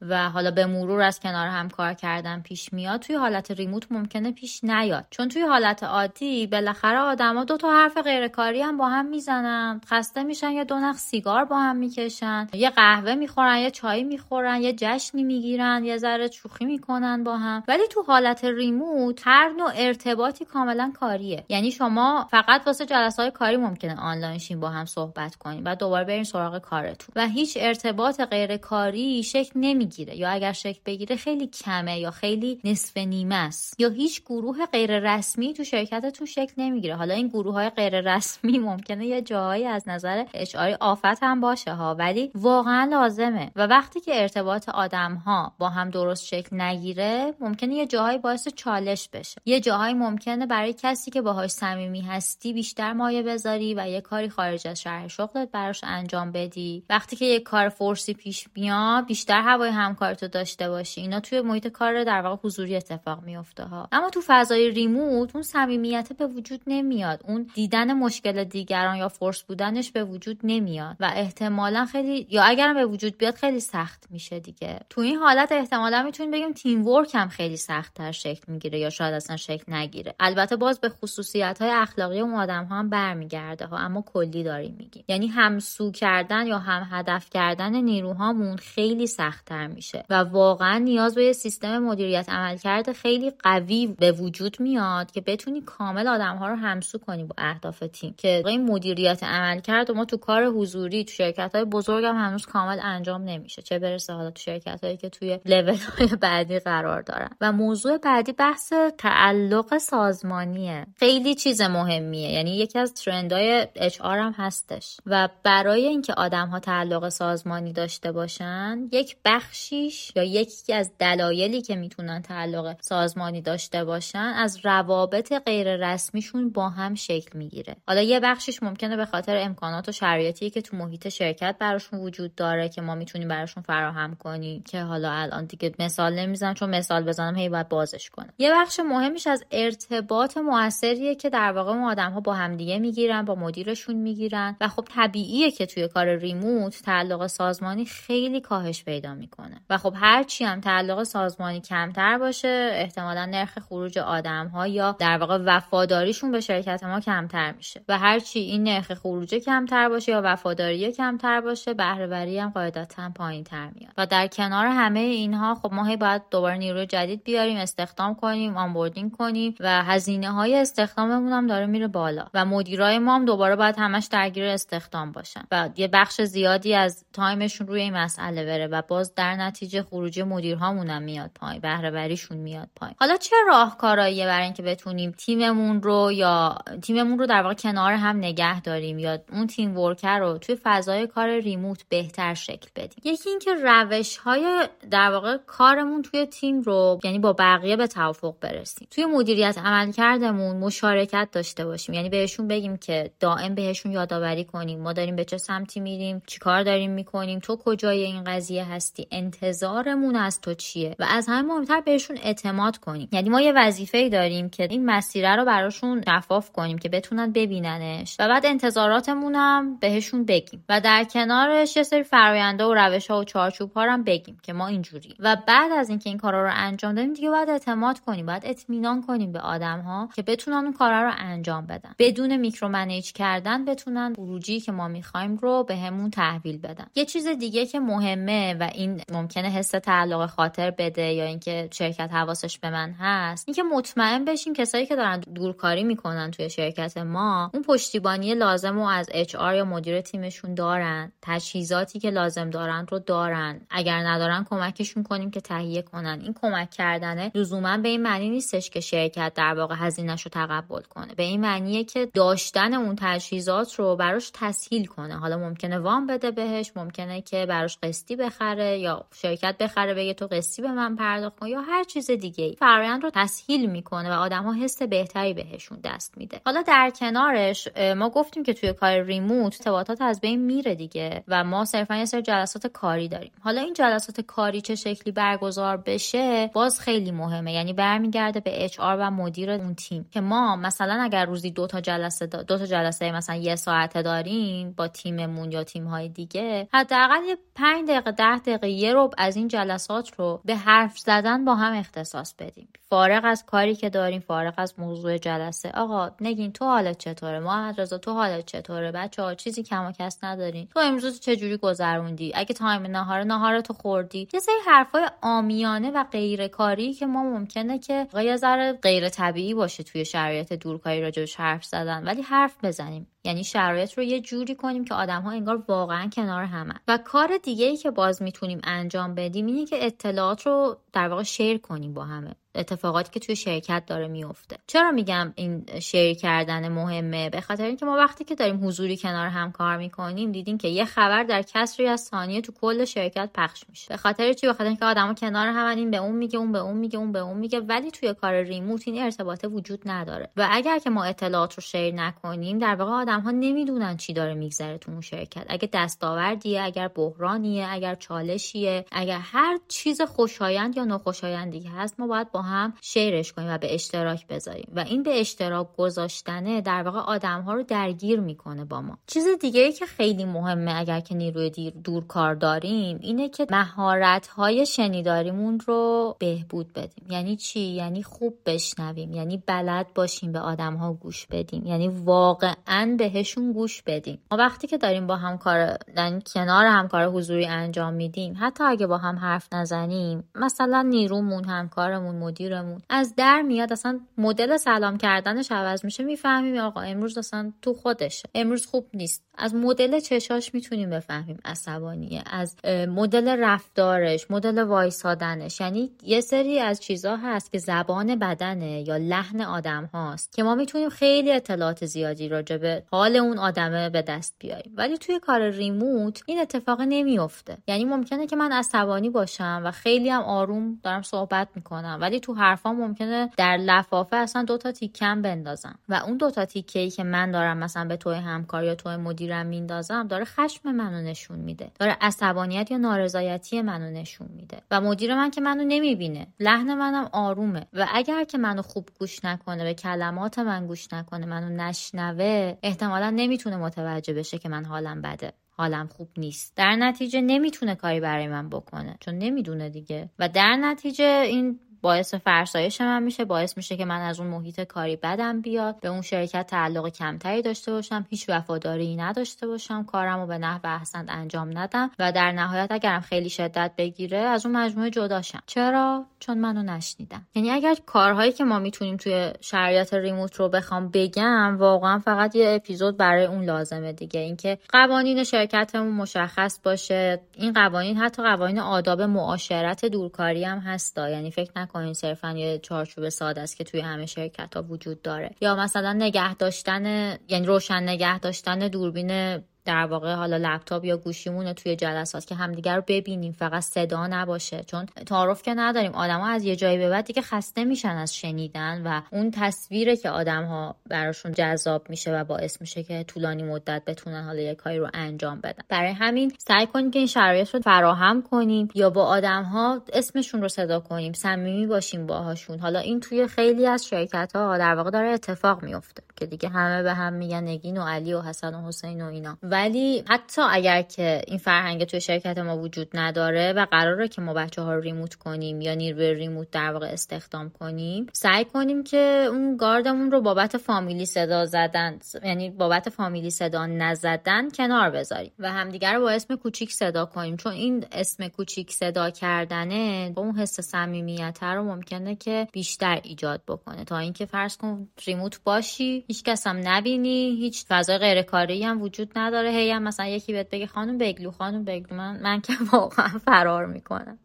و 0.00 0.28
حالا 0.30 0.50
به 0.50 0.66
مرور 0.66 1.02
از 1.02 1.20
کنار 1.20 1.46
هم 1.46 1.68
کار 1.68 1.94
کردن 1.94 2.40
پیش 2.40 2.72
میاد 2.72 3.00
توی 3.00 3.16
حالت 3.16 3.50
ریموت 3.50 3.92
ممکنه 3.92 4.32
پیش 4.32 4.64
نیاد. 4.64 5.06
چون 5.10 5.28
توی 5.28 5.42
حالت 5.42 5.82
عادی 5.82 6.46
بالاخره 6.46 6.98
آدما 6.98 7.44
دو 7.44 7.56
تا 7.56 7.72
حرف 7.72 7.98
غیرکاری 7.98 8.62
هم 8.62 8.76
با 8.76 8.88
هم 8.88 9.06
می‌زنن. 9.06 9.80
خسته 9.86 10.22
میشن 10.22 10.50
یا 10.50 10.64
دو 10.64 10.76
نخ 10.78 10.96
سیگار 10.96 11.44
با 11.44 11.58
هم 11.58 11.76
می‌کشن. 11.76 12.46
یه 12.52 12.70
قهوه 12.70 13.14
می‌خورن 13.14 13.58
یه 13.58 13.70
چای 13.70 14.04
می‌خورن 14.04 14.62
یه 14.62 14.72
جشنی 14.72 15.22
می‌گیرن 15.22 15.84
یه 15.84 15.96
ذره 15.96 16.30
شوخی 16.30 16.64
می‌کنن 16.64 17.24
با 17.24 17.36
هم. 17.36 17.62
ولی 17.68 17.82
تو 17.90 18.02
حالت 18.02 18.44
ریموت 18.44 19.22
هر 19.24 19.48
نوع 19.48 19.70
ارتباطی 19.74 20.44
کاملا 20.44 20.92
کاریه. 21.00 21.44
یعنی 21.48 21.70
شما 21.70 22.28
فقط 22.30 22.62
واسه 22.66 22.86
جلسه 22.86 23.22
های 23.22 23.30
کاری 23.30 23.56
ممکنه 23.56 24.00
آنلاین 24.00 24.38
شین 24.38 24.60
با 24.60 24.68
هم 24.68 24.84
صحبت 24.84 25.36
کنین 25.36 25.62
و 25.64 25.74
دوباره 25.74 26.04
برین 26.04 26.24
سراغ 26.24 26.58
کارتون. 26.58 27.12
و 27.16 27.26
هیچ 27.28 27.58
ارتباط 27.60 28.20
غیرکاری 28.20 29.22
شکل 29.22 29.50
نمی 29.60 29.87
نمی‌گیره 29.88 30.16
یا 30.16 30.30
اگر 30.30 30.52
شکل 30.52 30.80
بگیره 30.86 31.16
خیلی 31.16 31.46
کمه 31.46 31.98
یا 31.98 32.10
خیلی 32.10 32.60
نصف 32.64 32.96
نیمه 32.96 33.34
است. 33.34 33.80
یا 33.80 33.88
هیچ 33.88 34.22
گروه 34.24 34.66
غیر 34.66 34.98
رسمی 34.98 35.54
تو 35.54 35.64
شرکتتون 35.64 36.26
شکل 36.26 36.52
نمی‌گیره. 36.58 36.96
حالا 36.96 37.14
این 37.14 37.28
گروه 37.28 37.54
های 37.54 37.70
غیر 37.70 38.00
رسمی 38.00 38.58
ممکنه 38.58 39.06
یه 39.06 39.22
جایی 39.22 39.64
از 39.64 39.88
نظر 39.88 40.24
اشعاری 40.34 40.76
آفت 40.80 41.22
هم 41.22 41.40
باشه 41.40 41.72
ها 41.72 41.94
ولی 41.94 42.30
واقعا 42.34 42.88
لازمه. 42.90 43.50
و 43.56 43.66
وقتی 43.66 44.00
که 44.00 44.22
ارتباط 44.22 44.68
آدم 44.68 45.14
ها 45.14 45.52
با 45.58 45.68
هم 45.68 45.90
درست 45.90 46.26
شکل 46.26 46.60
نگیره 46.60 47.34
ممکنه 47.40 47.74
یه 47.74 47.86
جاهایی 47.86 48.18
باعث 48.18 48.48
چالش 48.48 49.08
بشه. 49.08 49.40
یه 49.44 49.60
جاهایی 49.60 49.94
ممکنه 49.94 50.46
برای 50.46 50.74
کسی 50.82 51.10
که 51.10 51.22
باهاش 51.22 51.50
صمیمی 51.50 52.00
هستی 52.00 52.52
بیشتر 52.52 52.92
مایه 52.92 53.22
بذاری 53.22 53.74
و 53.74 53.88
یه 53.88 54.00
کاری 54.00 54.28
خارج 54.28 54.66
از 54.68 54.80
شهر 54.80 55.08
شغلت 55.08 55.50
براش 55.50 55.80
انجام 55.84 56.32
بدی. 56.32 56.84
وقتی 56.90 57.16
که 57.16 57.24
یه 57.24 57.40
کار 57.40 57.68
فورسی 57.68 58.14
پیش 58.14 58.48
میاد 58.54 59.06
بیشتر 59.06 59.40
هوای 59.40 59.70
همکارتو 59.78 60.28
داشته 60.28 60.68
باشی. 60.68 61.00
اینا 61.00 61.20
توی 61.20 61.40
محیط 61.40 61.68
کار 61.68 62.04
در 62.04 62.20
واقع 62.20 62.40
حضوری 62.44 62.76
اتفاق 62.76 63.22
میفته 63.24 63.64
ها. 63.64 63.88
اما 63.92 64.10
تو 64.10 64.20
فضای 64.26 64.70
ریموت 64.70 65.30
اون 65.34 65.42
صمیمیت 65.42 66.12
به 66.12 66.26
وجود 66.26 66.60
نمیاد. 66.66 67.20
اون 67.24 67.50
دیدن 67.54 67.92
مشکل 67.92 68.44
دیگران 68.44 68.96
یا 68.96 69.08
فورس 69.08 69.42
بودنش 69.42 69.90
به 69.90 70.04
وجود 70.04 70.40
نمیاد. 70.44 70.96
و 71.00 71.10
احتمالا 71.14 71.84
خیلی 71.84 72.26
یا 72.30 72.42
اگرم 72.42 72.74
به 72.74 72.86
وجود 72.86 73.18
بیاد 73.18 73.34
خیلی 73.34 73.60
سخت 73.60 74.06
میشه 74.10 74.40
دیگه. 74.40 74.80
تو 74.90 75.00
این 75.00 75.16
حالت 75.16 75.52
احتمالا 75.52 76.02
می‌تونیم 76.02 76.32
بگیم 76.32 76.52
تیم 76.52 76.86
ورک 76.86 77.14
هم 77.14 77.28
خیلی 77.28 77.56
سخت 77.56 77.94
تر 77.94 78.12
شکل 78.12 78.52
می‌گیره 78.52 78.78
یا 78.78 78.90
شاید 78.90 79.14
اصلا 79.14 79.36
شکل 79.36 79.72
نگیره. 79.72 80.14
البته 80.20 80.56
باز 80.56 80.80
به 80.80 80.88
خصوصیت 80.88 81.58
های 81.60 81.70
اخلاقی 81.70 82.20
اون 82.20 82.34
آدم 82.34 82.64
ها 82.64 82.78
هم 82.78 82.90
برمیگرده 82.90 83.66
ها. 83.66 83.78
اما 83.78 84.02
کلی 84.02 84.42
داریم 84.42 84.76
میگیم. 84.78 85.04
یعنی 85.08 85.26
همسو 85.26 85.92
کردن 85.92 86.46
یا 86.46 86.58
هم 86.58 86.88
هدف 86.90 87.30
کردن 87.30 87.76
نیروهامون 87.76 88.56
خیلی 88.56 89.06
سختتر 89.06 89.66
میشه. 89.68 90.04
و 90.10 90.14
واقعا 90.14 90.78
نیاز 90.78 91.14
به 91.14 91.24
یه 91.24 91.32
سیستم 91.32 91.78
مدیریت 91.78 92.28
عملکرد 92.28 92.92
خیلی 92.92 93.30
قوی 93.30 93.86
به 93.86 94.12
وجود 94.12 94.60
میاد 94.60 95.10
که 95.10 95.20
بتونی 95.20 95.60
کامل 95.60 96.08
آدم 96.08 96.36
ها 96.36 96.48
رو 96.48 96.54
همسو 96.54 96.98
کنی 96.98 97.24
با 97.24 97.34
اهداف 97.38 97.82
تیم. 97.92 98.14
که 98.18 98.42
این 98.46 98.70
مدیریت 98.70 99.22
عملکرد 99.22 99.90
ما 99.90 100.04
تو 100.04 100.16
کار 100.16 100.44
حضوری 100.44 101.04
تو 101.04 101.12
شرکت 101.12 101.54
های 101.54 101.64
بزرگ 101.64 102.04
هم 102.04 102.16
هنوز 102.16 102.46
کامل 102.46 102.78
انجام 102.82 103.22
نمیشه. 103.22 103.62
چه 103.62 103.78
برسه 103.78 104.12
حالا 104.12 104.30
تو 104.30 104.42
شرکت 104.42 104.84
هایی 104.84 104.96
که 104.96 105.08
توی 105.08 105.38
لول 105.44 105.76
های 105.98 106.08
بعدی 106.20 106.58
قرار 106.58 107.02
دارن. 107.02 107.30
و 107.40 107.52
موضوع 107.52 107.98
بعدی 107.98 108.32
بحث 108.32 108.72
تعلق 108.98 109.78
سازمانیه. 109.78 110.86
خیلی 110.96 111.34
چیز 111.34 111.60
مهمیه. 111.60 112.30
یعنی 112.32 112.56
یکی 112.56 112.78
از 112.78 112.94
ترندهای 112.94 113.66
اچ 113.76 114.00
هم 114.00 114.34
هستش. 114.36 114.96
و 115.06 115.28
برای 115.42 115.86
اینکه 115.86 116.14
آدم 116.14 116.48
ها 116.48 116.58
تعلق 116.60 117.08
سازمانی 117.08 117.72
داشته 117.72 118.12
باشن 118.12 118.88
یک 118.92 119.16
بخش 119.24 119.57
بخشیش 119.58 120.12
یا 120.16 120.22
یکی 120.22 120.72
از 120.72 120.92
دلایلی 120.98 121.62
که 121.62 121.76
می‌تونن 121.76 122.22
تعلق 122.22 122.76
سازمانی 122.80 123.42
داشته 123.42 123.84
باشن 123.84 124.18
از 124.18 124.58
روابط 124.62 125.32
غیر 125.32 125.76
رسمیشون 125.76 126.50
با 126.50 126.68
هم 126.68 126.94
شکل 126.94 127.38
می‌گیره. 127.38 127.76
حالا 127.88 128.02
یه 128.02 128.20
بخشیش 128.20 128.62
ممکنه 128.62 128.96
به 128.96 129.06
خاطر 129.06 129.36
امکانات 129.36 129.88
و 129.88 129.92
شرایطی 129.92 130.50
که 130.50 130.62
تو 130.62 130.76
محیط 130.76 131.08
شرکت 131.08 131.56
براشون 131.60 132.00
وجود 132.00 132.34
داره 132.34 132.68
که 132.68 132.80
ما 132.80 132.94
می‌تونیم 132.94 133.28
براشون 133.28 133.62
فراهم 133.62 134.14
کنیم 134.14 134.62
که 134.62 134.80
حالا 134.80 135.10
الان 135.12 135.44
دیگه 135.44 135.74
مثال 135.78 136.18
نمی‌زنم 136.18 136.54
چون 136.54 136.70
مثال 136.70 137.04
بزنم 137.04 137.36
هی 137.36 137.48
باید 137.48 137.68
بازش 137.68 138.10
کنم. 138.10 138.32
یه 138.38 138.52
بخش 138.52 138.80
مهمیش 138.80 139.26
از 139.26 139.44
ارتباط 139.50 140.36
موثریه 140.36 141.14
که 141.14 141.30
در 141.30 141.52
واقع 141.52 141.72
ما 141.72 141.90
آدم 141.90 142.12
ها 142.12 142.20
با 142.20 142.34
همدیگه 142.34 142.78
می‌گیرن 142.78 143.24
با 143.24 143.34
مدیرشون 143.34 143.96
می‌گیرن 143.96 144.56
و 144.60 144.68
خب 144.68 144.88
طبیعیه 144.94 145.50
که 145.50 145.66
توی 145.66 145.88
کار 145.88 146.16
remote 146.16 146.82
تعلق 146.82 147.26
سازمانی 147.26 147.84
خیلی 147.84 148.40
کاهش 148.40 148.84
پیدا 148.84 149.14
می‌کنه. 149.14 149.47
و 149.70 149.78
خب 149.78 149.94
هرچی 149.96 150.44
هم 150.44 150.60
تعلق 150.60 151.02
سازمانی 151.02 151.60
کمتر 151.60 152.18
باشه 152.18 152.70
احتمالا 152.72 153.26
نرخ 153.26 153.58
خروج 153.58 153.98
آدم 153.98 154.48
ها 154.48 154.66
یا 154.66 154.96
در 154.98 155.18
واقع 155.18 155.38
وفاداریشون 155.44 156.32
به 156.32 156.40
شرکت 156.40 156.84
ما 156.84 157.00
کمتر 157.00 157.52
میشه. 157.52 157.80
و 157.88 157.98
هرچی 157.98 158.38
این 158.38 158.62
نرخ 158.62 158.94
خروج 158.94 159.34
کمتر 159.34 159.88
باشه 159.88 160.12
یا 160.12 160.22
وفاداری 160.24 160.92
کمتر 160.92 161.40
باشه 161.40 161.74
بهره‌وری 161.74 162.38
هم 162.38 162.50
قاعدتا 162.50 163.10
پایین 163.14 163.44
تر 163.44 163.70
میاد. 163.74 163.92
و 163.98 164.06
در 164.06 164.26
کنار 164.26 164.66
همه 164.66 165.00
اینها 165.00 165.54
خب 165.54 165.74
ما 165.74 165.84
هی 165.84 165.96
باید 165.96 166.22
دوباره 166.30 166.56
نیروی 166.56 166.86
جدید 166.86 167.24
بیاریم 167.24 167.56
استخدام 167.56 168.14
کنیم 168.14 168.56
onboarding 168.56 169.12
کنیم 169.12 169.54
و 169.60 169.82
هزینه 169.82 170.30
های 170.30 170.56
استخداممون 170.56 171.32
هم 171.32 171.46
داره 171.46 171.66
میره 171.66 171.88
بالا. 171.88 172.26
و 172.34 172.44
مدیرای 172.44 172.98
ما 172.98 173.14
هم 173.14 173.24
دوباره 173.24 173.56
باید 173.56 173.78
همش 173.78 174.06
درگیر 174.06 174.44
استخدام 174.44 175.12
باشن. 175.12 175.42
و 175.52 175.68
یه 175.76 175.88
بخش 175.88 176.20
زیادی 176.20 176.74
از 176.74 177.04
time 177.12 177.39
شون 177.39 177.66
روی 177.66 177.80
این 177.80 177.96
مسئله 177.96 178.44
بره 178.44 178.66
و 178.66 178.82
باز 178.88 179.14
در 179.14 179.36
نتیجه 179.40 179.82
خروجی 179.82 180.20
هم 180.20 181.02
میاد 181.02 181.30
پایین 181.34 181.60
بهره‌وریشون 181.60 182.36
میاد 182.36 182.68
پایین. 182.76 182.94
حالا 183.00 183.16
چه 183.16 183.36
راهکارهاییه 183.48 184.26
برای 184.26 184.44
اینکه 184.44 184.62
بتونیم 184.62 185.10
تیممون 185.10 185.82
رو 185.82 186.12
یا 186.12 186.58
تیممون 186.82 187.18
رو 187.18 187.26
در 187.26 187.42
واقع 187.42 187.54
کنار 187.54 187.92
هم 187.92 188.16
نگه 188.16 188.60
داریم 188.60 188.98
یا 188.98 189.18
اون 189.32 189.46
تیم 189.46 189.78
ورکر 189.78 190.18
رو 190.18 190.38
توی 190.38 190.56
فضای 190.62 191.06
کار 191.06 191.40
ریموت 191.40 191.84
بهتر 191.88 192.34
شکل 192.34 192.68
بدیم؟ 192.76 192.98
یکی 193.04 193.30
اینکه 193.30 193.54
روش 193.54 194.16
های 194.16 194.68
در 194.90 195.10
واقع 195.10 195.36
کارمون 195.36 196.02
توی 196.02 196.26
تیم 196.26 196.60
رو 196.60 197.00
یعنی 197.04 197.18
با 197.18 197.32
بقیه 197.32 197.76
به 197.76 197.86
توافق 197.86 198.34
برسیم. 198.40 198.88
توی 198.90 199.04
مدیریت 199.04 199.58
عملکردمون 199.58 200.56
مشارکت 200.56 201.28
داشته 201.32 201.64
باشیم. 201.64 201.94
یعنی 201.94 202.08
بهشون 202.08 202.48
بگیم 202.48 202.76
که 202.76 203.10
دائم 203.20 203.54
بهشون 203.54 203.92
یادآوری 203.92 204.44
کنیم. 204.44 204.80
ما 204.80 204.92
داریم 204.92 205.16
به 205.16 205.24
چه 205.24 205.38
سمتی 205.38 205.80
میریم؟ 205.80 206.22
چیکار 206.26 206.62
داریم 206.62 206.90
می‌کنیم؟ 206.90 207.38
تو 207.38 207.56
کجای 207.56 208.04
این 208.04 208.24
قضیه 208.24 208.64
هستی؟ 208.64 209.08
انتظارمون 209.18 210.16
از 210.16 210.40
تو 210.40 210.54
چیه 210.54 210.96
و 210.98 211.06
از 211.08 211.26
همه 211.28 211.42
مهمتر 211.42 211.80
بهشون 211.80 212.18
اعتماد 212.22 212.76
کنیم. 212.76 213.08
یعنی 213.12 213.28
ما 213.28 213.40
یه 213.40 213.52
وظیفه 213.56 214.08
داریم 214.08 214.50
که 214.50 214.68
این 214.70 214.86
مسیره 214.86 215.36
رو 215.36 215.44
براشون 215.44 216.04
شفاف 216.08 216.52
کنیم 216.52 216.78
که 216.78 216.88
بتونن 216.88 217.32
ببیننش 217.32 218.16
و 218.18 218.28
بعد 218.28 218.46
انتظاراتمون 218.46 219.34
هم 219.34 219.76
بهشون 219.76 220.24
بگیم 220.24 220.64
و 220.68 220.80
در 220.80 221.04
کنارش 221.04 221.76
یه 221.76 221.82
سری 221.82 222.02
فراینده 222.02 222.64
و 222.64 222.74
روش 222.74 223.10
ها 223.10 223.20
و 223.20 223.24
چارچوب 223.24 223.72
ها 223.72 223.82
هم 223.82 224.04
بگیم 224.04 224.38
که 224.42 224.52
ما 224.52 224.66
اینجوری 224.66 225.14
و 225.18 225.36
بعد 225.46 225.72
از 225.72 225.88
اینکه 225.88 226.10
این 226.10 226.18
کارا 226.18 226.44
رو 226.44 226.50
انجام 226.54 226.94
دادیم 226.94 227.12
دیگه 227.12 227.30
باید 227.30 227.50
اعتماد 227.50 227.98
کنیم 227.98 228.26
باید 228.26 228.42
اطمینان 228.46 229.02
کنیم 229.02 229.32
به 229.32 229.40
آدم 229.40 229.80
ها 229.80 230.08
که 230.16 230.22
بتونن 230.22 230.56
اون 230.56 230.72
کارا 230.72 231.02
رو 231.02 231.12
انجام 231.18 231.66
بدن. 231.66 231.94
بدون 231.98 232.36
میکرو 232.36 232.68
منیج 232.68 233.12
کردن 233.12 233.64
بتونن 233.64 234.14
خروجی 234.14 234.60
که 234.60 234.72
ما 234.72 234.88
می‌خوایم 234.88 235.36
رو 235.36 235.64
بهمون 235.64 236.10
تحویل 236.10 236.58
بدن. 236.58 236.86
یه 236.94 237.04
چیز 237.04 237.26
دیگه 237.26 237.66
که 237.66 237.80
مهمه 237.80 238.54
و 238.60 238.70
این 238.74 239.00
ممکنه 239.12 239.48
حس 239.48 239.70
تعلق 239.70 240.26
خاطر 240.26 240.70
بده 240.70 241.12
یا 241.12 241.24
اینکه 241.24 241.68
شرکت 241.72 242.12
حواسش 242.12 242.58
به 242.58 242.70
من 242.70 242.92
هست. 242.92 243.48
اینکه 243.48 243.62
مطمئن 243.62 244.24
بشیم 244.24 244.54
کسایی 244.54 244.86
که 244.86 244.96
دارن 244.96 245.20
دورکاری 245.20 245.84
می‌کنن 245.84 246.30
توی 246.30 246.50
شرکت 246.50 246.96
ما 246.96 247.50
اون 247.54 247.62
پشتیبانی 247.62 248.34
لازم 248.34 248.74
رو 248.74 248.84
از 248.84 249.08
اچ 249.12 249.34
یا 249.34 249.64
مدیر 249.64 250.00
تیمشون 250.00 250.54
دارن. 250.54 251.12
تجهیزاتی 251.22 251.98
که 251.98 252.10
لازم 252.10 252.50
دارن 252.50 252.86
رو 252.90 252.98
دارن. 252.98 253.60
اگر 253.70 253.98
ندارن 253.98 254.46
کمکشون 254.50 255.02
کنیم 255.02 255.30
که 255.30 255.40
تهیه 255.40 255.82
کنن. 255.82 256.20
این 256.22 256.34
کمک 256.42 256.70
کردنه 256.70 257.32
لزوما 257.34 257.76
به 257.76 257.88
این 257.88 258.02
معنی 258.02 258.30
نیستش 258.30 258.70
که 258.70 258.80
شرکت 258.80 259.32
در 259.34 259.54
واقع 259.54 259.74
هزینهش 259.78 260.22
رو 260.22 260.30
تقبل 260.30 260.80
کنه. 260.80 261.14
به 261.14 261.22
این 261.22 261.40
معنیه 261.40 261.84
که 261.84 262.08
داشتن 262.14 262.74
اون 262.74 262.96
تجهیزات 262.98 263.74
رو 263.74 263.96
براش 263.96 264.30
تسهیل 264.34 264.86
کنه. 264.86 265.18
حالا 265.18 265.38
ممکنه 265.38 265.78
وام 265.78 266.06
بده 266.06 266.30
بهش 266.30 266.72
ممکنه 266.76 267.20
که 267.20 267.46
براش 267.46 267.78
قسطی 267.82 268.16
بخره 268.16 268.78
یا 268.78 268.97
شرکت 269.14 269.56
بخره 269.58 269.94
بگه 269.94 270.14
تو 270.14 270.26
قسطی 270.26 270.62
به 270.62 270.72
من 270.72 270.96
پرداخت 270.96 271.38
کن 271.38 271.46
یا 271.46 271.60
هر 271.60 271.84
چیز 271.84 272.10
دیگه 272.10 272.44
ای. 272.44 272.56
فرآیند 272.56 273.02
رو 273.02 273.10
تسهیل 273.14 273.70
می‌کنه 273.70 274.10
و 274.10 274.20
آدما 274.20 274.52
حس 274.52 274.82
بهتری 274.82 275.34
بهشون 275.34 275.78
دست 275.84 276.18
میده. 276.18 276.40
حالا 276.44 276.62
در 276.62 276.92
کنارش 277.00 277.68
ما 277.96 278.10
گفتیم 278.10 278.42
که 278.42 278.54
توی 278.54 278.72
کار 278.72 279.02
ریموت 279.02 279.58
ارتباطات 279.58 280.02
از 280.02 280.20
بین 280.20 280.40
میره 280.40 280.74
دیگه 280.74 281.24
و 281.28 281.44
ما 281.44 281.64
صرفا 281.64 281.96
یه 281.96 282.04
سری 282.04 282.22
جلسات 282.22 282.66
کاری 282.66 283.08
داریم. 283.08 283.32
حالا 283.40 283.60
این 283.60 283.74
جلسات 283.74 284.20
کاری 284.20 284.60
چه 284.60 284.74
شکلی 284.74 285.12
برگزار 285.12 285.76
بشه 285.76 286.50
باز 286.52 286.80
خیلی 286.80 287.10
مهمه. 287.10 287.52
یعنی 287.52 287.72
برمیگرده 287.72 288.40
به 288.40 288.64
اچ 288.64 288.80
و 288.80 289.10
مدیر 289.10 289.50
اون 289.50 289.74
تیم 289.74 290.06
که 290.10 290.20
ما 290.20 290.56
مثلا 290.56 291.02
اگر 291.02 291.24
روزی 291.24 291.50
دو 291.50 291.66
تا 291.66 291.80
جلسه 291.80 292.26
دو 292.26 292.58
تا 292.58 292.66
جلسه 292.66 293.12
مثلا 293.12 293.36
یه 293.36 293.56
ساعته 293.56 294.02
داریم 294.02 294.74
با 294.76 294.88
تیممون 294.88 295.52
یا 295.52 295.64
تیم 295.64 295.86
های 295.86 296.08
دیگه 296.08 296.68
حداقل 296.72 297.24
یه 297.28 297.36
5 297.54 297.88
دقیقه 297.88 298.10
10 298.10 298.38
دقیقه 298.38 298.70
یه 298.88 298.94
رب 298.94 299.14
از 299.18 299.36
این 299.36 299.48
جلسات 299.48 300.10
رو 300.16 300.40
به 300.44 300.56
حرف 300.56 300.98
زدن 300.98 301.44
با 301.44 301.54
هم 301.54 301.78
اختصاص 301.78 302.34
بدیم. 302.38 302.68
فارغ 302.88 303.22
از 303.24 303.46
کاری 303.46 303.74
که 303.76 303.90
داریم 303.90 304.20
فارغ 304.20 304.54
از 304.56 304.74
موضوع 304.78 305.18
جلسه. 305.18 305.70
آقا 305.70 306.10
نگین 306.20 306.52
تو 306.52 306.64
حالت 306.64 306.98
چطوره؟ 306.98 307.38
ما 307.38 307.74
رضا 307.78 307.98
تو 307.98 308.12
حالت 308.12 308.46
چطوره؟ 308.46 308.92
بچه 308.92 309.22
ها 309.22 309.34
چیزی 309.34 309.62
کم 309.62 309.86
و 309.86 309.92
کس 309.92 310.24
ندارین. 310.24 310.68
تو 310.74 310.80
امروز 310.80 311.20
چجوری 311.20 311.56
گذروندی؟ 311.56 312.32
اگه 312.34 312.54
time 312.54 312.82
نهار 312.82 313.24
نهارتو 313.24 313.74
خوردی. 313.74 314.28
یه 314.32 314.40
سری 314.40 314.54
حرفای 314.66 315.08
عامیانه 315.22 315.90
و 315.90 316.04
غیر 316.04 316.48
کاری 316.48 316.94
که 316.94 317.06
ما 317.06 317.22
ممکنه 317.22 317.78
که 317.78 318.06
یه 318.14 318.36
ذره 318.36 318.72
غیر 318.72 319.08
طبیعی 319.08 319.54
باشه 319.54 319.82
توی 319.82 320.04
شرایط 320.04 320.52
دورکاری 320.52 321.02
راجبش 321.02 321.36
حرف 321.36 321.64
زدن. 321.64 322.04
ولی 322.04 322.22
حرف 322.22 322.64
بزنیم. 322.64 323.06
یعنی 323.28 323.44
شرایط 323.44 323.92
رو 323.92 324.02
یه 324.02 324.20
جوری 324.20 324.54
کنیم 324.54 324.84
که 324.84 324.94
آدم 324.94 325.22
ها 325.22 325.30
انگار 325.30 325.64
واقعا 325.68 326.08
کنار 326.08 326.44
همه. 326.44 326.74
و 326.88 326.98
کار 327.04 327.38
دیگه 327.42 327.66
ای 327.66 327.76
که 327.76 327.90
باز 327.90 328.22
می‌تونیم 328.22 328.60
انجام 328.64 329.14
بدیم 329.14 329.46
اینه 329.46 329.66
که 329.66 329.86
اطلاعات 329.86 330.46
رو 330.46 330.76
در 330.92 331.08
واقع 331.08 331.22
share 331.22 331.58
کنیم 331.58 331.94
با 331.94 332.04
همه. 332.04 332.34
اتفاقاتی 332.58 333.10
که 333.10 333.20
توی 333.20 333.36
شرکت 333.36 333.82
داره 333.86 334.08
میفته. 334.08 334.56
چرا 334.66 334.90
میگم 334.90 335.32
این 335.36 335.66
share 335.80 336.14
کردن 336.14 336.68
مهمه؟ 336.68 337.30
به 337.30 337.40
خاطر 337.40 337.64
اینکه 337.64 337.86
ما 337.86 337.96
وقتی 337.96 338.24
که 338.24 338.34
داریم 338.34 338.66
حضوری 338.66 338.96
کنار 338.96 339.26
هم 339.26 339.52
کار 339.52 339.76
می‌کنیم 339.76 340.32
دیدیم 340.32 340.58
که 340.58 340.68
یه 340.68 340.84
خبر 340.84 341.22
در 341.22 341.42
کسری 341.42 341.86
از 341.86 342.00
ثانیه 342.00 342.40
تو 342.40 342.52
کل 342.60 342.84
شرکت 342.84 343.30
پخش 343.34 343.64
میشه. 343.68 343.88
به 343.88 343.96
خاطر 343.96 344.32
چی؟ 344.32 344.46
به 344.46 344.52
خاطر 344.52 344.64
اینکه 344.64 344.84
آدما 344.84 345.14
کنار 345.14 345.46
هم 345.46 345.76
این 345.76 345.90
به 345.90 345.96
اون 345.96 346.16
میگه 346.16 346.38
اون 346.38 346.52
به 346.52 346.58
اون 346.58 346.76
میگه 346.76 346.98
اون 346.98 347.12
به 347.12 347.18
اون 347.18 347.36
میگه 347.36 347.60
ولی 347.60 347.90
توی 347.90 348.14
کار 348.14 348.42
ریموت 348.42 348.82
این 348.86 349.02
ارتباط 349.02 349.46
وجود 349.52 349.82
نداره. 349.86 350.30
و 350.36 350.48
اگر 350.50 350.78
که 350.78 350.90
ما 350.90 351.04
اطلاعات 351.04 351.54
رو 351.54 351.60
شیر 351.60 351.94
نکنیم 351.94 352.58
در 352.58 352.74
واقع 352.74 352.92
آدم 352.92 353.20
ها 353.20 353.30
نمی‌دونن 353.30 353.96
چی 353.96 354.12
داره 354.12 354.34
میگذره 354.34 354.78
تو 354.78 354.92
اون 354.92 355.00
شرکت. 355.00 355.46
اگه 355.48 355.68
دستاوردیه 355.72 356.62
اگر 356.62 356.88
بحرانیه 356.88 357.66
اگر 357.70 357.94
چالشیه 357.94 358.84
اگر 358.92 359.18
هر 359.22 359.58
چیز 359.68 360.00
خوشایند 360.00 360.76
یا 360.76 360.84
ناخوشایندی 360.84 361.62
هست 361.62 362.00
ما 362.00 362.06
باید 362.06 362.32
با 362.32 362.42
هم 362.48 362.74
شیرش 362.80 363.32
کنیم 363.32 363.48
و 363.50 363.58
به 363.58 363.74
اشتراک 363.74 364.26
بذاریم. 364.26 364.72
و 364.76 364.80
این 364.80 365.02
به 365.02 365.20
اشتراک 365.20 365.76
گذاشتنه 365.76 366.60
در 366.60 366.82
واقع 366.82 366.98
آدم 366.98 367.40
ها 367.42 367.54
رو 367.54 367.62
درگیر 367.62 368.20
می‌کنه 368.20 368.64
با 368.64 368.80
ما. 368.80 368.98
چیز 369.06 369.26
دیگه 369.40 369.60
ای 369.60 369.72
که 369.72 369.86
خیلی 369.86 370.24
مهمه 370.24 370.74
اگر 370.76 371.00
که 371.00 371.14
نیروی 371.14 371.50
دیر 371.50 371.72
دور 371.84 372.06
کار 372.06 372.34
داریم 372.34 372.98
اینه 373.02 373.28
که 373.28 373.46
مهارت 373.50 374.26
های 374.26 374.66
شنیداریمون 374.66 375.60
رو 375.66 376.16
بهبود 376.18 376.72
بدیم. 376.72 377.06
یعنی 377.10 377.36
چی؟ 377.36 377.60
یعنی 377.60 378.02
خوب 378.02 378.38
بشنویم. 378.46 379.12
یعنی 379.12 379.42
بلد 379.46 379.94
باشیم 379.94 380.32
به 380.32 380.40
آدم 380.40 380.74
ها 380.74 380.92
گوش 380.92 381.26
بدیم. 381.26 381.66
یعنی 381.66 381.88
واقعا 381.88 382.94
بهشون 382.98 383.52
گوش 383.52 383.82
بدیم. 383.82 384.18
ما 384.30 384.38
وقتی 384.38 384.66
که 384.66 384.78
داریم 384.78 385.06
با 385.06 385.16
همکار 385.16 385.78
یعنی 385.96 386.22
کنار 386.34 386.66
همکار 386.66 387.04
حضوری 387.04 387.46
انجام 387.46 387.94
میدیم 387.94 388.34
حتی 388.40 388.64
اگه 388.64 388.86
با 388.86 388.98
هم 388.98 389.16
حرف 389.16 389.52
نزنیم 389.52 390.24
مثلا 390.34 390.82
نیرومون 390.82 391.44
همکارمون 391.44 392.14
مدیرمون. 392.38 392.82
از 392.88 393.14
در 393.14 393.42
میاد 393.42 393.72
اصلا 393.72 394.00
مدل 394.18 394.56
سلام 394.56 394.96
کردنش 394.96 395.52
عوض 395.52 395.84
میشه. 395.84 396.04
می‌فهمیم 396.04 396.56
آقا 396.56 396.80
امروز 396.80 397.18
اصلا 397.18 397.52
تو 397.62 397.74
خودشه. 397.74 398.28
امروز 398.34 398.66
خوب 398.66 398.86
نیست. 398.94 399.27
از 399.38 399.54
مدل 399.54 400.00
چشاش 400.00 400.54
می‌تونیم 400.54 400.90
بفهمیم 400.90 401.38
عصبانیه. 401.44 402.22
از 402.30 402.56
مدل 402.88 403.36
رفتارش 403.38 404.30
مدل 404.30 404.58
وایسادنش. 404.62 405.60
یعنی 405.60 405.90
یه 406.02 406.20
سری 406.20 406.58
از 406.58 406.80
چیزها 406.80 407.16
هست 407.16 407.52
که 407.52 407.58
زبان 407.58 408.16
بدنه 408.16 408.88
یا 408.88 408.96
لحن 408.96 409.40
آدم 409.40 409.90
هاست 409.94 410.32
که 410.32 410.42
ما 410.42 410.54
می‌تونیم 410.54 410.88
خیلی 410.88 411.32
اطلاعات 411.32 411.86
زیادی 411.86 412.28
راجع 412.28 412.56
به 412.56 412.82
حال 412.90 413.16
اون 413.16 413.38
آدمه 413.38 413.90
به 413.90 414.02
دست 414.02 414.36
بیاریم 414.38 414.72
ولی 414.76 414.98
توی 414.98 415.18
کار 415.18 415.50
ریموت 415.50 416.22
این 416.26 416.40
اتفاق 416.40 416.80
نمیافته. 416.80 417.58
یعنی 417.66 417.84
ممکنه 417.84 418.26
که 418.26 418.36
من 418.36 418.52
عصبانی 418.52 419.10
باشم 419.10 419.62
و 419.64 419.70
خیلی 419.70 420.08
هم 420.08 420.22
آروم 420.22 420.80
دارم 420.82 421.02
صحبت 421.02 421.48
می‌کنم 421.54 421.98
ولی 422.00 422.20
تو 422.20 422.34
حرفا 422.34 422.72
ممکنه 422.72 423.30
در 423.36 423.56
لفافه 423.56 424.16
اصلا 424.16 424.42
دوتا 424.42 424.72
تیکم 424.72 425.22
بندازم. 425.22 425.78
و 425.88 425.94
اون 425.94 426.16
دوتا 426.16 426.44
تیکه 426.44 426.78
ای 426.78 426.90
که 426.90 427.04
من 427.04 427.30
دارم 427.30 427.58
مثلا 427.58 427.84
به 427.84 427.96
توی 427.96 428.14
همکار 428.14 428.64
یا 428.64 428.74
توی 428.74 428.96
مدیرم 429.28 429.46
میندازم 429.46 430.06
داره 430.06 430.24
خشم 430.24 430.72
منو 430.72 431.02
نشون 431.02 431.38
میده. 431.38 431.70
داره 431.78 431.96
عصبانیت 432.00 432.70
یا 432.70 432.76
نارضایتی 432.76 433.62
منو 433.62 433.90
نشون 433.90 434.28
میده. 434.36 434.56
و 434.70 434.80
مدیر 434.80 435.14
من 435.14 435.30
که 435.30 435.40
منو 435.40 435.64
نمی‌بینه. 435.64 436.26
لحن 436.40 436.74
منم 436.74 437.08
آرومه. 437.12 437.66
و 437.72 437.86
اگر 437.92 438.24
که 438.24 438.38
منو 438.38 438.62
خوب 438.62 438.88
گوش 438.98 439.24
نکنه 439.24 439.64
به 439.64 439.74
کلمات 439.74 440.38
من 440.38 440.66
گوش 440.66 440.92
نکنه 440.92 441.26
منو 441.26 441.48
نشنوه 441.48 442.56
احتمالا 442.62 443.10
نمی‌تونه 443.10 443.56
متوجه 443.56 444.14
بشه 444.14 444.38
که 444.38 444.48
من 444.48 444.64
حالم 444.64 445.02
بده. 445.02 445.32
حالم 445.50 445.86
خوب 445.86 446.08
نیست. 446.16 446.56
در 446.56 446.76
نتیجه 446.76 447.20
نمی‌تونه 447.20 447.74
کاری 447.74 448.00
برای 448.00 448.28
من 448.28 448.48
بکنه. 448.48 448.96
چون 449.00 449.14
نمی‌دونه 449.14 449.70
دیگه. 449.70 450.10
و 450.18 450.28
در 450.28 450.56
نتیجه 450.56 451.04
این 451.04 451.60
باعث 451.80 452.14
فرسایش 452.14 452.80
من 452.80 453.02
میشه 453.02 453.24
باعث 453.24 453.56
میشه 453.56 453.76
که 453.76 453.84
من 453.84 454.00
از 454.00 454.20
اون 454.20 454.28
محیط 454.28 454.60
کاری 454.60 454.96
بدم 454.96 455.40
بیاد 455.40 455.80
به 455.80 455.88
اون 455.88 456.02
شرکت 456.02 456.46
تعلق 456.46 456.88
کمتری 456.88 457.42
داشته 457.42 457.72
باشم 457.72 458.06
هیچ 458.10 458.28
وفاداری 458.28 458.96
نداشته 458.96 459.46
باشم 459.46 459.84
کارم 459.84 460.20
رو 460.20 460.26
به 460.26 460.38
نحو 460.38 460.60
احسن 460.64 461.04
انجام 461.08 461.58
ندم 461.58 461.90
و 461.98 462.12
در 462.12 462.32
نهایت 462.32 462.66
اگرم 462.70 463.00
خیلی 463.00 463.30
شدت 463.30 463.72
بگیره 463.78 464.18
از 464.18 464.46
اون 464.46 464.56
مجموعه 464.56 464.90
جداشم 464.90 465.42
چرا؟ 465.46 466.04
چون 466.20 466.38
منو 466.38 466.62
نشنیدم 466.62 467.26
یعنی 467.34 467.50
اگر 467.50 467.76
کارهایی 467.86 468.32
که 468.32 468.44
ما 468.44 468.58
می‌تونیم 468.58 468.96
توی 468.96 469.32
شرایط 469.40 469.94
ریموت 469.94 470.34
رو 470.36 470.48
بخوام 470.48 470.88
بگم 470.88 471.56
واقعا 471.58 471.98
فقط 471.98 472.36
یه 472.36 472.48
اپیزود 472.48 472.96
برای 472.96 473.24
اون 473.24 473.44
لازمه 473.44 473.92
دیگه. 473.92 474.20
اینکه 474.20 474.58
قوانین 474.68 475.24
شرکتمون 475.24 475.92
مشخص 475.92 476.60
باشه 476.64 477.20
این 477.34 477.52
قوانین 477.52 477.96
حتی 477.96 478.22
قوانین 478.22 478.58
آداب 478.58 479.02
معاشرت 479.02 479.84
دورکاری 479.84 480.44
هم 480.44 480.58
هستا 480.58 481.10
یعنی 481.10 481.30
فکر 481.30 481.50
نکنین 481.68 481.94
صرفا 481.94 482.30
یه 482.30 482.58
چارچوب 482.58 483.08
ساده 483.08 483.40
است 483.40 483.56
که 483.56 483.64
توی 483.64 483.80
همه 483.80 484.06
شرکت 484.06 484.56
ها 484.56 484.62
وجود 484.62 485.02
داره. 485.02 485.30
یا 485.40 485.56
مثلا 485.56 485.92
نگه 485.92 486.34
داشتن 486.34 486.84
یعنی 487.28 487.46
روشن 487.46 487.82
نگه 487.82 488.18
داشتن 488.18 488.58
دوربین 488.58 489.38
در 489.64 489.86
واقع 489.86 490.14
حالا 490.14 490.36
لپتاپ 490.36 490.84
یا 490.84 490.96
گوشیمون 490.96 491.52
توی 491.52 491.76
جلسات 491.76 492.26
که 492.26 492.34
همدیگر 492.34 492.76
رو 492.76 492.82
ببینیم 492.86 493.32
فقط 493.32 493.62
صدا 493.62 494.06
نباشه. 494.06 494.64
چون 494.66 494.86
تعارف 494.86 495.42
که 495.42 495.54
نداریم. 495.54 495.92
آدما 495.92 496.28
از 496.28 496.44
یه 496.44 496.56
جایی 496.56 496.78
به 496.78 496.90
بعد 496.90 497.04
دیگه 497.04 497.22
خسته 497.22 497.64
میشن 497.64 497.96
از 497.96 498.16
شنیدن 498.16 498.82
و 498.86 499.00
اون 499.12 499.30
تصویره 499.30 499.96
که 499.96 500.10
آدم 500.10 500.44
ها 500.44 500.76
براشون 500.86 501.32
جذاب 501.32 501.90
میشه 501.90 502.12
و 502.12 502.24
باعث 502.24 502.60
میشه 502.60 502.82
که 502.82 503.04
طولانی 503.04 503.42
مدت 503.42 503.82
بتونن 503.86 504.24
حالا 504.24 504.40
یه 504.40 504.54
کاری 504.54 504.78
رو 504.78 504.88
انجام 504.94 505.40
بدن. 505.40 505.62
برای 505.68 505.92
همین 505.92 506.32
سعی 506.38 506.66
کنیم 506.66 506.90
که 506.90 506.98
این 506.98 507.08
شرایط 507.08 507.54
رو 507.54 507.60
فراهم 507.60 508.22
کنیم 508.22 508.68
یا 508.74 508.90
با 508.90 509.04
آدم 509.04 509.42
ها 509.42 509.82
اسمشون 509.92 510.42
رو 510.42 510.48
صدا 510.48 510.80
کنیم 510.80 511.12
صمیمی 511.12 511.66
باشیم 511.66 512.06
باهاشون. 512.06 512.58
حالا 512.58 512.78
این 512.78 513.00
توی 513.00 513.26
خیلی 513.26 513.66
از 513.66 513.86
شرکت 513.86 514.32
ها 514.34 514.58
در 514.58 514.74
واقع 514.74 514.90
داره 514.90 515.10
اتفاق 515.10 515.62
میفته 515.62 516.02
که 516.16 516.26
دیگه 516.26 516.48
همه 516.48 516.82
به 516.82 516.94
هم 516.94 517.12
میگن 517.12 517.44
نگین 517.44 517.78
و 517.78 517.82
علی 517.82 518.12
و 518.12 518.20
حسن 518.20 518.54
و 518.54 518.68
حسین 518.68 519.02
و 519.02 519.06
اینا. 519.06 519.38
ولی 519.58 520.04
حتی 520.08 520.42
اگر 520.50 520.82
که 520.82 521.22
این 521.26 521.38
فرهنگ 521.38 521.84
توی 521.84 522.00
شرکت 522.00 522.38
ما 522.38 522.58
وجود 522.58 522.88
نداره 522.94 523.52
و 523.52 523.66
قراره 523.70 524.08
که 524.08 524.22
ما 524.22 524.34
بچه 524.34 524.62
ها 524.62 524.74
رو 524.74 524.80
ریموت 524.80 525.14
کنیم 525.14 525.60
یا 525.60 525.74
نیروی 525.74 526.14
ریموت 526.14 526.50
در 526.50 526.72
واقع 526.72 526.86
استخدام 526.86 527.50
کنیم 527.50 528.06
سعی 528.12 528.44
کنیم 528.44 528.84
که 528.84 529.26
اون 529.30 529.56
گاردمون 529.56 530.10
رو 530.10 530.20
بابت 530.20 530.56
فامیلی 530.56 531.06
صدا 531.06 531.44
زدن 531.44 531.98
یعنی 532.24 532.50
بابت 532.50 532.88
فامیلی 532.88 533.30
صدا 533.30 533.66
نزدن 533.66 534.50
کنار 534.50 534.90
بذاریم 534.90 535.32
و 535.38 535.52
همدیگر 535.52 535.94
رو 535.94 536.00
با 536.00 536.10
اسم 536.10 536.36
کوچیک 536.36 536.72
صدا 536.72 537.04
کنیم. 537.04 537.36
چون 537.36 537.52
این 537.52 537.84
اسم 537.92 538.28
کوچیک 538.28 538.72
صدا 538.72 539.10
کردنه 539.10 540.10
با 540.10 540.22
اون 540.22 540.38
حس 540.38 540.60
صمیمیت 540.60 541.38
رو 541.42 541.64
ممکنه 541.64 542.14
که 542.16 542.46
بیشتر 542.52 543.00
ایجاد 543.02 543.42
بکنه. 543.48 543.84
تا 543.84 543.98
اینکه 543.98 544.26
فرض 544.26 544.56
کن 544.56 544.88
ریموت 545.06 545.40
باشی 545.44 546.04
هیچ 546.06 546.22
کس 546.22 546.46
هم 546.46 546.60
نبینی 546.64 547.36
هیچ 547.40 547.64
فضای 547.68 547.98
غیرکاری 547.98 548.64
هم 548.64 548.82
وجود 548.82 549.12
نداره. 549.16 549.37
هی 549.46 549.70
هم 549.70 549.82
مثلا 549.82 550.06
یکی 550.06 550.32
بهت 550.32 550.50
بگه 550.50 550.66
خانم 550.66 550.98
بگلو 550.98 551.30
خانم 551.30 551.64
بگلو 551.64 551.96
من 551.96 552.20
من 552.22 552.40
که 552.40 552.52
واقعا 552.72 553.08
فرار 553.08 553.66
می‌کنم. 553.66 554.18